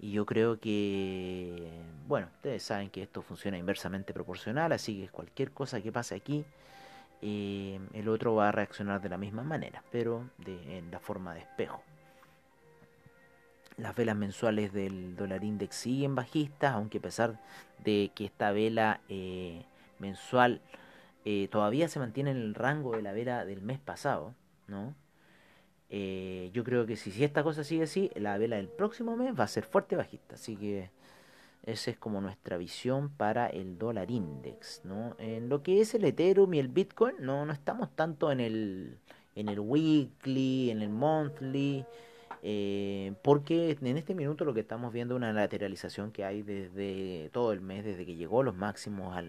Y 0.00 0.12
yo 0.12 0.24
creo 0.24 0.58
que, 0.58 1.70
bueno, 2.06 2.28
ustedes 2.36 2.62
saben 2.62 2.88
que 2.88 3.02
esto 3.02 3.20
funciona 3.20 3.58
inversamente 3.58 4.14
proporcional, 4.14 4.72
así 4.72 5.02
que 5.02 5.10
cualquier 5.10 5.50
cosa 5.52 5.82
que 5.82 5.92
pase 5.92 6.14
aquí, 6.14 6.46
eh, 7.20 7.80
el 7.92 8.08
otro 8.08 8.34
va 8.34 8.48
a 8.48 8.52
reaccionar 8.52 9.02
de 9.02 9.10
la 9.10 9.18
misma 9.18 9.42
manera, 9.42 9.84
pero 9.92 10.30
de, 10.38 10.78
en 10.78 10.90
la 10.90 11.00
forma 11.00 11.34
de 11.34 11.40
espejo. 11.40 11.82
Las 13.76 13.94
velas 13.94 14.16
mensuales 14.16 14.72
del 14.72 15.14
dólar 15.14 15.44
index 15.44 15.76
siguen 15.76 16.14
bajistas, 16.14 16.72
aunque 16.72 16.96
a 16.96 17.02
pesar 17.02 17.38
de 17.84 18.10
que 18.14 18.24
esta 18.24 18.52
vela 18.52 19.02
eh, 19.10 19.66
mensual 19.98 20.62
eh, 21.26 21.48
todavía 21.50 21.88
se 21.88 21.98
mantiene 21.98 22.30
en 22.30 22.38
el 22.38 22.54
rango 22.54 22.96
de 22.96 23.02
la 23.02 23.12
vela 23.12 23.44
del 23.44 23.60
mes 23.60 23.78
pasado, 23.78 24.34
¿no? 24.66 24.94
Eh, 25.90 26.50
yo 26.52 26.64
creo 26.64 26.86
que 26.86 26.96
si, 26.96 27.10
si 27.10 27.24
esta 27.24 27.42
cosa 27.42 27.64
sigue 27.64 27.84
así, 27.84 28.10
la 28.14 28.36
vela 28.38 28.56
del 28.56 28.68
próximo 28.68 29.16
mes 29.16 29.38
va 29.38 29.44
a 29.44 29.48
ser 29.48 29.64
fuerte 29.64 29.96
bajista. 29.96 30.34
Así 30.34 30.56
que 30.56 30.90
esa 31.64 31.90
es 31.90 31.98
como 31.98 32.20
nuestra 32.20 32.56
visión 32.56 33.10
para 33.10 33.46
el 33.48 33.78
dólar 33.78 34.10
index. 34.10 34.82
¿no? 34.84 35.16
En 35.18 35.48
lo 35.48 35.62
que 35.62 35.80
es 35.80 35.94
el 35.94 36.04
Ethereum 36.04 36.52
y 36.54 36.58
el 36.58 36.68
Bitcoin, 36.68 37.16
no, 37.20 37.46
no 37.46 37.52
estamos 37.52 37.94
tanto 37.94 38.30
en 38.30 38.40
el, 38.40 38.98
en 39.34 39.48
el 39.48 39.60
weekly, 39.60 40.70
en 40.70 40.82
el 40.82 40.90
monthly. 40.90 41.84
Eh, 42.42 43.14
porque 43.22 43.76
en 43.80 43.98
este 43.98 44.14
minuto 44.14 44.44
lo 44.44 44.54
que 44.54 44.60
estamos 44.60 44.92
viendo 44.92 45.14
es 45.14 45.16
una 45.16 45.32
lateralización 45.32 46.12
que 46.12 46.24
hay 46.24 46.42
desde 46.42 47.30
todo 47.32 47.52
el 47.52 47.60
mes, 47.60 47.84
desde 47.84 48.06
que 48.06 48.14
llegó 48.14 48.44
los 48.44 48.54
máximos 48.54 49.16
a 49.16 49.24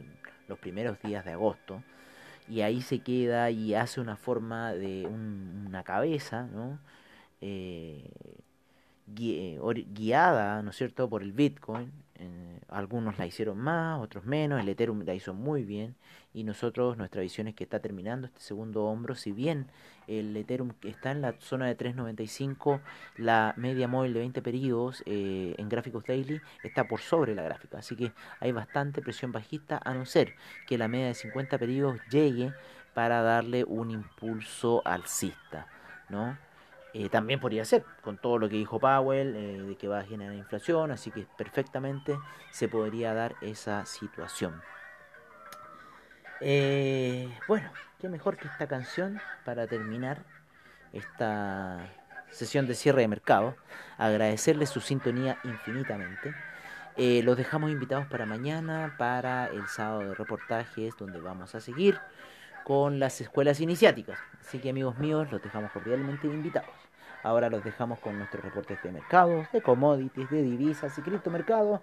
los 0.48 0.60
primeros 0.60 1.02
días 1.02 1.26
de 1.26 1.32
agosto 1.32 1.82
y 2.50 2.62
ahí 2.62 2.82
se 2.82 3.00
queda 3.00 3.52
y 3.52 3.76
hace 3.76 4.02
una 4.02 4.18
forma 4.18 4.74
de 4.74 5.06
una 5.08 5.84
cabeza, 5.84 6.48
¿no? 6.48 6.80
Eh, 7.42 8.12
guiada, 9.08 10.62
¿no 10.62 10.72
es 10.72 10.78
cierto?, 10.78 11.10
por 11.10 11.24
el 11.24 11.32
Bitcoin. 11.32 11.92
Eh, 12.22 12.60
algunos 12.68 13.18
la 13.18 13.26
hicieron 13.26 13.58
más, 13.58 14.02
otros 14.02 14.26
menos, 14.26 14.60
el 14.60 14.68
Ethereum 14.68 15.04
la 15.06 15.14
hizo 15.14 15.34
muy 15.34 15.64
bien 15.64 15.96
y 16.34 16.44
nosotros, 16.44 16.98
nuestra 16.98 17.22
visión 17.22 17.48
es 17.48 17.56
que 17.56 17.64
está 17.64 17.80
terminando 17.80 18.28
este 18.28 18.42
segundo 18.42 18.84
hombro, 18.84 19.16
si 19.16 19.32
bien 19.32 19.68
el 20.08 20.36
Ethereum 20.36 20.74
está 20.84 21.12
en 21.12 21.22
la 21.22 21.34
zona 21.40 21.68
de 21.68 21.78
3.95, 21.78 22.82
la 23.16 23.54
media 23.56 23.88
móvil 23.88 24.14
de 24.14 24.20
20 24.20 24.42
periodos 24.42 25.02
eh, 25.06 25.56
en 25.58 25.70
gráficos 25.70 26.04
daily 26.06 26.42
está 26.62 26.90
por 26.90 27.00
sobre 27.00 27.36
la 27.36 27.44
gráfica, 27.44 27.78
así 27.78 27.96
que 27.96 28.12
hay 28.42 28.52
bastante 28.52 29.02
presión 29.02 29.32
bajista 29.32 29.80
a 29.84 29.94
no 29.94 30.06
ser 30.06 30.36
que 30.68 30.78
la 30.78 30.90
media 30.90 31.08
de 31.08 31.14
50 31.14 31.58
periodos 31.58 32.02
llegue 32.12 32.54
para 32.94 33.22
darle 33.22 33.64
un 33.64 33.92
impulso 33.92 34.82
alcista, 34.86 35.68
¿no? 36.10 36.38
Eh, 36.94 37.10
también 37.10 37.40
podría 37.40 37.66
ser, 37.66 37.86
con 38.02 38.18
todo 38.18 38.40
lo 38.40 38.50
que 38.50 38.56
dijo 38.56 38.80
Powell, 38.80 39.36
eh, 39.36 39.62
de 39.62 39.76
que 39.76 39.88
va 39.88 40.00
a 40.00 40.04
generar 40.04 40.34
inflación, 40.34 40.92
así 40.92 41.12
que 41.12 41.28
perfectamente 41.38 42.18
se 42.52 42.68
podría 42.68 43.14
dar 43.14 43.36
esa 43.42 43.86
situación. 43.86 44.60
Eh, 46.42 47.30
bueno, 47.48 47.72
qué 48.00 48.10
mejor 48.10 48.38
que 48.38 48.48
esta 48.48 48.68
canción 48.68 49.20
para 49.46 49.68
terminar 49.68 50.24
esta 50.94 51.92
sesión 52.32 52.66
de 52.66 52.74
cierre 52.74 53.02
de 53.02 53.08
mercado. 53.08 53.56
Agradecerles 53.98 54.70
su 54.70 54.82
sintonía 54.82 55.38
infinitamente. 55.44 56.34
los 56.98 57.38
dejamos 57.38 57.72
invitados 57.72 58.08
para 58.08 58.26
mañana, 58.26 58.96
para 58.98 59.48
el 59.48 59.68
sábado 59.68 60.02
de 60.02 60.16
reportajes, 60.16 60.98
donde 60.98 61.20
vamos 61.20 61.56
a 61.56 61.62
seguir 61.62 62.00
con 62.64 63.00
las 63.00 63.22
escuelas 63.22 63.60
iniciáticas. 63.60 64.20
Así 64.42 64.60
que 64.60 64.70
amigos 64.70 64.98
míos, 64.98 65.32
los 65.32 65.42
dejamos 65.42 65.72
cordialmente 65.72 66.28
invitados. 66.28 66.70
Ahora 67.24 67.50
los 67.50 67.64
dejamos 67.64 68.00
con 68.00 68.18
nuestros 68.18 68.44
reportes 68.44 68.82
de 68.82 68.92
mercados, 68.92 69.52
de 69.52 69.62
commodities, 69.62 70.30
de 70.30 70.42
divisas 70.42 70.98
y 70.98 71.02
criptomercados, 71.02 71.82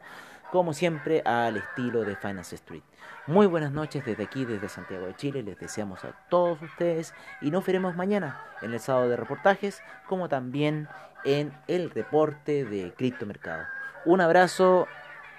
como 0.50 0.72
siempre 0.72 1.22
al 1.24 1.58
estilo 1.58 2.04
de 2.04 2.16
Finance 2.16 2.54
Street. 2.54 2.82
Muy 3.26 3.46
buenas 3.46 3.72
noches 3.72 4.04
desde 4.04 4.22
aquí, 4.22 4.44
desde 4.44 4.68
Santiago 4.68 5.06
de 5.06 5.14
Chile. 5.14 5.42
Les 5.42 5.58
deseamos 5.58 6.04
a 6.04 6.12
todos 6.30 6.62
ustedes 6.62 7.12
y 7.42 7.50
nos 7.50 7.66
veremos 7.66 7.94
mañana 7.96 8.40
en 8.62 8.72
el 8.72 8.80
sábado 8.80 9.10
de 9.10 9.16
reportajes, 9.16 9.82
como 10.06 10.28
también 10.28 10.88
en 11.24 11.52
el 11.66 11.90
reporte 11.90 12.64
de 12.64 12.94
criptomercado. 12.94 13.64
Un 14.06 14.20
abrazo, 14.20 14.86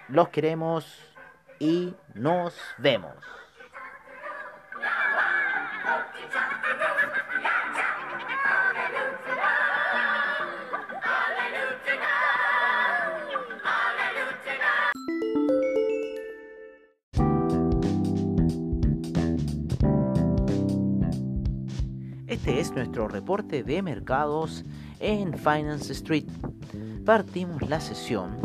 los 0.09 0.29
queremos 0.29 1.01
y 1.59 1.95
nos 2.13 2.55
vemos. 2.77 3.15
Este 22.37 22.59
es 22.59 22.71
nuestro 22.71 23.07
reporte 23.07 23.63
de 23.63 23.81
mercados 23.81 24.63
en 24.99 25.35
Finance 25.39 25.91
Street. 25.91 26.27
Partimos 27.03 27.67
la 27.67 27.81
sesión 27.81 28.37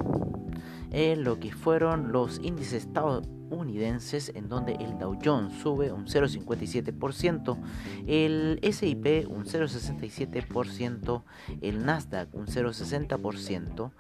en 0.90 1.24
lo 1.24 1.38
que 1.38 1.52
fueron 1.52 2.10
los 2.10 2.40
índices 2.42 2.86
estadounidenses 2.86 4.32
en 4.34 4.48
donde 4.48 4.76
el 4.76 4.98
Dow 4.98 5.18
Jones 5.22 5.52
sube 5.62 5.92
un 5.92 6.06
0,57%, 6.06 7.58
el 8.06 8.58
SIP 8.62 9.28
un 9.28 9.44
0,67%, 9.44 11.22
el 11.60 11.84
Nasdaq 11.84 12.34
un 12.34 12.46
0,60%, 12.46 13.90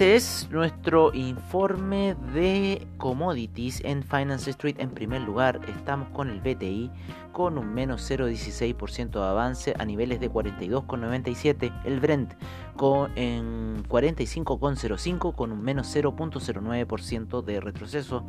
Este 0.00 0.16
es 0.16 0.48
nuestro 0.50 1.12
informe 1.12 2.16
de 2.32 2.88
commodities 2.96 3.84
en 3.84 4.02
Finance 4.02 4.48
Street. 4.48 4.76
En 4.78 4.92
primer 4.92 5.20
lugar, 5.20 5.60
estamos 5.68 6.08
con 6.08 6.30
el 6.30 6.40
BTI 6.40 6.90
con 7.32 7.58
un 7.58 7.74
menos 7.74 8.10
0,16% 8.10 9.10
de 9.10 9.22
avance 9.22 9.74
a 9.78 9.84
niveles 9.84 10.18
de 10.18 10.30
42,97. 10.30 11.82
El 11.84 12.00
Brent 12.00 12.32
con, 12.76 13.12
en 13.14 13.84
45,05 13.90 15.34
con 15.34 15.52
un 15.52 15.60
menos 15.60 15.94
0,09% 15.94 17.44
de 17.44 17.60
retroceso. 17.60 18.24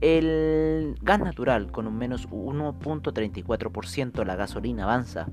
El 0.00 0.96
gas 1.02 1.20
natural 1.20 1.70
con 1.70 1.86
un 1.86 1.96
menos 1.96 2.28
1,34%. 2.30 4.24
La 4.24 4.34
gasolina 4.34 4.82
avanza 4.82 5.28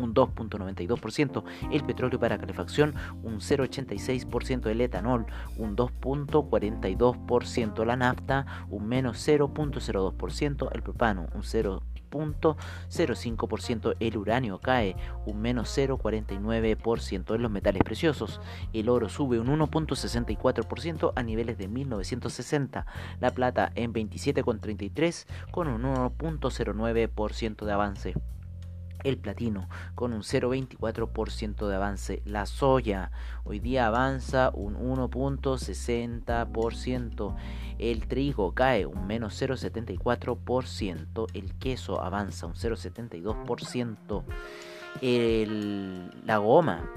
un 0.00 0.14
2.92%, 0.14 1.44
el 1.72 1.84
petróleo 1.84 2.18
para 2.18 2.38
calefacción 2.38 2.94
un 3.22 3.40
0.86%, 3.40 4.68
el 4.68 4.80
etanol 4.80 5.26
un 5.56 5.76
2.42%, 5.76 7.84
la 7.84 7.96
nafta 7.96 8.46
un 8.68 8.88
menos 8.88 9.26
0.02%, 9.26 10.68
el 10.72 10.82
propano 10.82 11.26
un 11.34 11.42
0.05%, 11.42 13.96
el 14.00 14.16
uranio 14.16 14.60
cae 14.60 14.96
un 15.26 15.40
menos 15.40 15.76
0.49% 15.76 17.34
en 17.34 17.42
los 17.42 17.50
metales 17.50 17.82
preciosos, 17.82 18.40
el 18.72 18.88
oro 18.88 19.08
sube 19.08 19.38
un 19.38 19.48
1.64% 19.48 21.12
a 21.14 21.22
niveles 21.22 21.58
de 21.58 21.68
1960, 21.68 22.86
la 23.20 23.30
plata 23.30 23.70
en 23.74 23.92
27.33 23.92 25.26
con 25.50 25.68
un 25.68 25.82
1.09% 25.82 27.64
de 27.64 27.72
avance 27.72 28.14
el 29.04 29.18
platino 29.18 29.68
con 29.94 30.12
un 30.12 30.22
0,24% 30.22 31.68
de 31.68 31.76
avance. 31.76 32.20
La 32.24 32.46
soya 32.46 33.12
hoy 33.44 33.60
día 33.60 33.86
avanza 33.86 34.50
un 34.54 34.74
1.60%. 34.76 37.36
El 37.78 38.08
trigo 38.08 38.52
cae 38.54 38.86
un 38.86 39.06
menos 39.06 39.40
0,74%. 39.40 41.26
El 41.34 41.54
queso 41.54 42.02
avanza 42.02 42.46
un 42.46 42.54
0,72%. 42.54 44.24
la 46.24 46.38
goma 46.38 46.90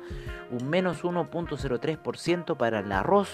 Un 0.50 0.68
menos 0.68 1.04
1.03% 1.04 2.58
para 2.58 2.80
el 2.80 2.92
arroz 2.92 3.30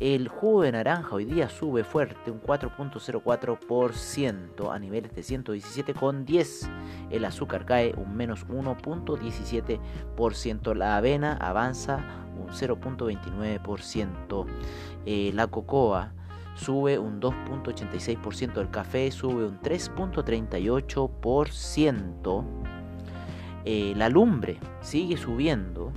el 0.00 0.26
jugo 0.28 0.62
de 0.62 0.72
naranja 0.72 1.14
hoy 1.14 1.26
día 1.26 1.50
sube 1.50 1.84
fuerte, 1.84 2.30
un 2.30 2.40
4.04% 2.40 4.74
a 4.74 4.78
niveles 4.78 5.14
de 5.14 5.20
117,10. 5.20 6.70
El 7.10 7.26
azúcar 7.26 7.66
cae 7.66 7.92
un 7.94 8.16
menos 8.16 8.46
1.17%. 8.46 10.74
La 10.74 10.96
avena 10.96 11.34
avanza 11.34 12.02
un 12.34 12.48
0.29%. 12.48 14.46
Eh, 15.04 15.32
la 15.34 15.48
cocoa 15.48 16.14
sube 16.54 16.98
un 16.98 17.20
2.86%. 17.20 18.58
El 18.58 18.70
café 18.70 19.10
sube 19.10 19.44
un 19.44 19.60
3.38%. 19.60 22.44
Eh, 23.66 23.92
la 23.94 24.08
lumbre 24.08 24.58
sigue 24.80 25.18
subiendo 25.18 25.92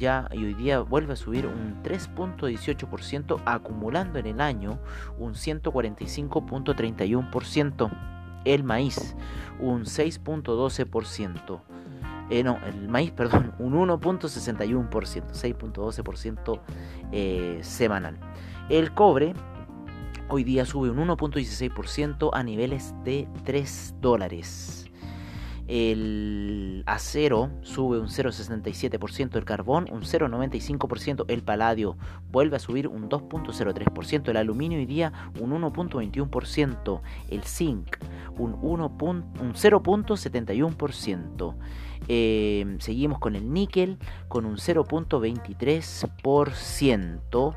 ya 0.00 0.28
y 0.32 0.44
hoy 0.44 0.54
día 0.54 0.80
vuelve 0.80 1.12
a 1.12 1.16
subir 1.16 1.46
un 1.46 1.80
3.18%, 1.84 3.40
acumulando 3.44 4.18
en 4.18 4.26
el 4.26 4.40
año 4.40 4.80
un 5.18 5.34
145.31%. 5.34 7.90
El 8.44 8.64
maíz, 8.64 9.14
un 9.60 9.84
6.12%. 9.84 11.60
Eh, 12.30 12.42
no, 12.42 12.58
el 12.66 12.88
maíz, 12.88 13.10
perdón, 13.16 13.52
un 13.58 13.74
1.61%, 13.74 14.88
6.12% 14.88 16.60
eh, 17.12 17.58
semanal. 17.62 18.18
El 18.68 18.92
cobre 18.94 19.34
hoy 20.28 20.42
día 20.44 20.64
sube 20.64 20.90
un 20.90 21.08
1.16% 21.08 22.30
a 22.32 22.42
niveles 22.42 22.94
de 23.04 23.28
3 23.44 23.96
dólares. 24.00 24.79
El 25.72 26.82
acero 26.86 27.48
sube 27.62 28.00
un 28.00 28.08
0,67%, 28.08 29.36
el 29.36 29.44
carbón 29.44 29.86
un 29.92 30.02
0,95%, 30.02 31.26
el 31.28 31.44
paladio 31.44 31.96
vuelve 32.28 32.56
a 32.56 32.58
subir 32.58 32.88
un 32.88 33.08
2,03%, 33.08 34.30
el 34.30 34.36
aluminio 34.36 34.78
hoy 34.78 34.86
día 34.86 35.12
un 35.38 35.52
1,21%, 35.52 37.02
el 37.28 37.44
zinc 37.44 37.98
un, 38.36 38.54
un 38.54 38.80
0,71%. 39.54 41.54
Eh, 42.08 42.76
seguimos 42.80 43.20
con 43.20 43.36
el 43.36 43.52
níquel 43.52 43.98
con 44.26 44.46
un 44.46 44.56
0.23% 44.56 47.54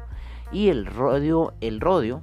y 0.51 0.67
el 0.67 0.87
el 1.61 1.81
rodio 1.81 2.21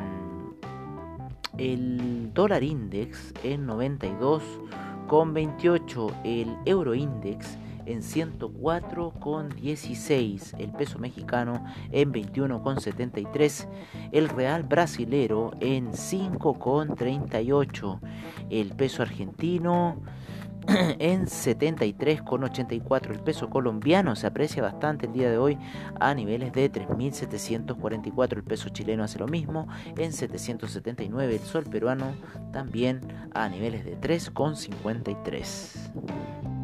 el 1.58 2.32
dólar 2.32 2.62
index 2.62 3.34
en 3.42 3.66
92,28. 3.66 6.14
El 6.24 6.56
euro 6.64 6.94
index 6.94 7.58
en 7.86 8.02
104,16, 8.02 10.58
el 10.58 10.72
peso 10.72 10.98
mexicano 10.98 11.64
en 11.92 12.12
21,73, 12.12 13.68
el 14.12 14.28
real 14.28 14.64
brasilero 14.64 15.52
en 15.60 15.92
5,38, 15.92 18.00
el 18.50 18.74
peso 18.74 19.02
argentino 19.02 20.02
en 20.98 21.26
73,84. 21.26 23.10
El 23.10 23.20
peso 23.20 23.48
colombiano 23.48 24.16
se 24.16 24.26
aprecia 24.26 24.62
bastante 24.62 25.06
el 25.06 25.12
día 25.12 25.30
de 25.30 25.38
hoy 25.38 25.56
a 26.00 26.12
niveles 26.14 26.52
de 26.52 26.72
3.744. 26.72 28.32
El 28.32 28.44
peso 28.44 28.68
chileno 28.70 29.04
hace 29.04 29.18
lo 29.18 29.28
mismo 29.28 29.68
en 29.96 30.12
779. 30.12 31.36
El 31.36 31.40
sol 31.40 31.64
peruano 31.64 32.14
también 32.52 33.00
a 33.32 33.48
niveles 33.48 33.84
de 33.84 33.98
3,53. 34.00 36.55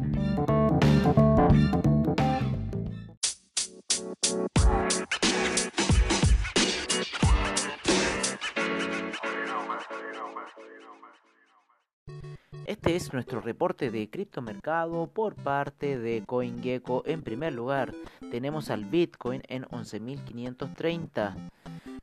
Este 12.73 12.95
es 12.95 13.13
nuestro 13.13 13.39
reporte 13.39 13.91
de 13.91 14.09
criptomercado 14.09 15.05
por 15.05 15.35
parte 15.35 15.99
de 15.99 16.23
CoinGecko. 16.25 17.03
En 17.05 17.21
primer 17.21 17.53
lugar, 17.53 17.93
tenemos 18.31 18.71
al 18.71 18.85
Bitcoin 18.85 19.43
en 19.47 19.65
11.530 19.65 21.35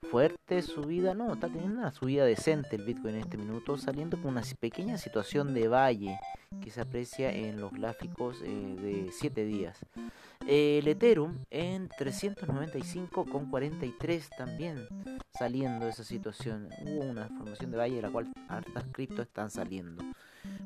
fuerte 0.09 0.63
subida, 0.63 1.13
no, 1.15 1.35
está 1.35 1.49
teniendo 1.49 1.81
una 1.81 1.91
subida 1.91 2.25
decente 2.25 2.77
el 2.77 2.85
Bitcoin 2.85 3.17
en 3.17 3.23
este 3.23 3.37
minuto, 3.37 3.79
saliendo 3.79 4.17
con 4.17 4.29
una 4.31 4.43
pequeña 4.61 4.97
situación 4.97 5.55
de 5.55 5.67
valle 5.67 6.17
que 6.63 6.71
se 6.71 6.81
aprecia 6.81 7.33
en 7.33 7.61
los 7.61 7.73
gráficos 7.73 8.41
eh, 8.45 8.77
de 8.81 9.11
7 9.13 9.45
días. 9.45 9.85
El 10.47 10.87
Ethereum 10.87 11.37
en 11.51 11.89
395,43 11.91 14.29
también 14.37 14.87
saliendo 15.37 15.87
de 15.87 15.91
esa 15.91 16.05
situación. 16.05 16.69
Hubo 16.83 17.01
una 17.01 17.27
formación 17.27 17.73
de 17.73 17.77
valle 17.77 17.97
de 17.97 18.03
la 18.03 18.11
cual 18.11 18.33
hartas 18.49 18.85
criptos 18.93 19.27
están 19.27 19.51
saliendo. 19.51 20.05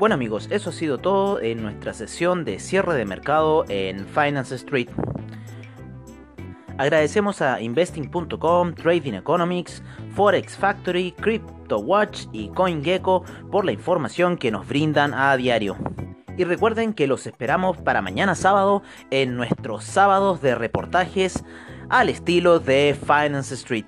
Bueno 0.02 0.16
amigos, 0.16 0.48
eso 0.50 0.70
ha 0.70 0.72
sido 0.72 0.98
todo 0.98 1.40
en 1.40 1.62
nuestra 1.62 1.94
sesión 1.94 2.44
de 2.44 2.58
cierre 2.58 2.96
de 2.96 3.04
mercado 3.04 3.64
en 3.68 4.04
Finance 4.08 4.56
Street. 4.56 4.88
Agradecemos 6.82 7.40
a 7.42 7.60
investing.com, 7.60 8.74
Trading 8.74 9.12
Economics, 9.12 9.84
Forex 10.16 10.56
Factory, 10.56 11.12
CryptoWatch 11.12 12.26
y 12.32 12.48
CoinGecko 12.48 13.22
por 13.52 13.64
la 13.64 13.70
información 13.70 14.36
que 14.36 14.50
nos 14.50 14.66
brindan 14.66 15.14
a 15.14 15.36
diario. 15.36 15.76
Y 16.36 16.42
recuerden 16.42 16.92
que 16.92 17.06
los 17.06 17.28
esperamos 17.28 17.76
para 17.76 18.02
mañana 18.02 18.34
sábado 18.34 18.82
en 19.12 19.36
nuestros 19.36 19.84
sábados 19.84 20.42
de 20.42 20.56
reportajes 20.56 21.44
al 21.88 22.08
estilo 22.08 22.58
de 22.58 22.96
Finance 23.00 23.54
Street. 23.54 23.86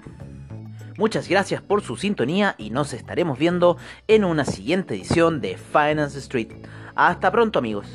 Muchas 0.96 1.28
gracias 1.28 1.62
por 1.62 1.82
su 1.82 1.96
sintonía 1.96 2.54
y 2.58 2.70
nos 2.70 2.92
estaremos 2.92 3.40
viendo 3.40 3.76
en 4.06 4.22
una 4.22 4.44
siguiente 4.44 4.94
edición 4.94 5.40
de 5.40 5.56
Finance 5.56 6.20
Street. 6.20 6.52
Hasta 6.94 7.32
pronto 7.32 7.58
amigos. 7.58 7.88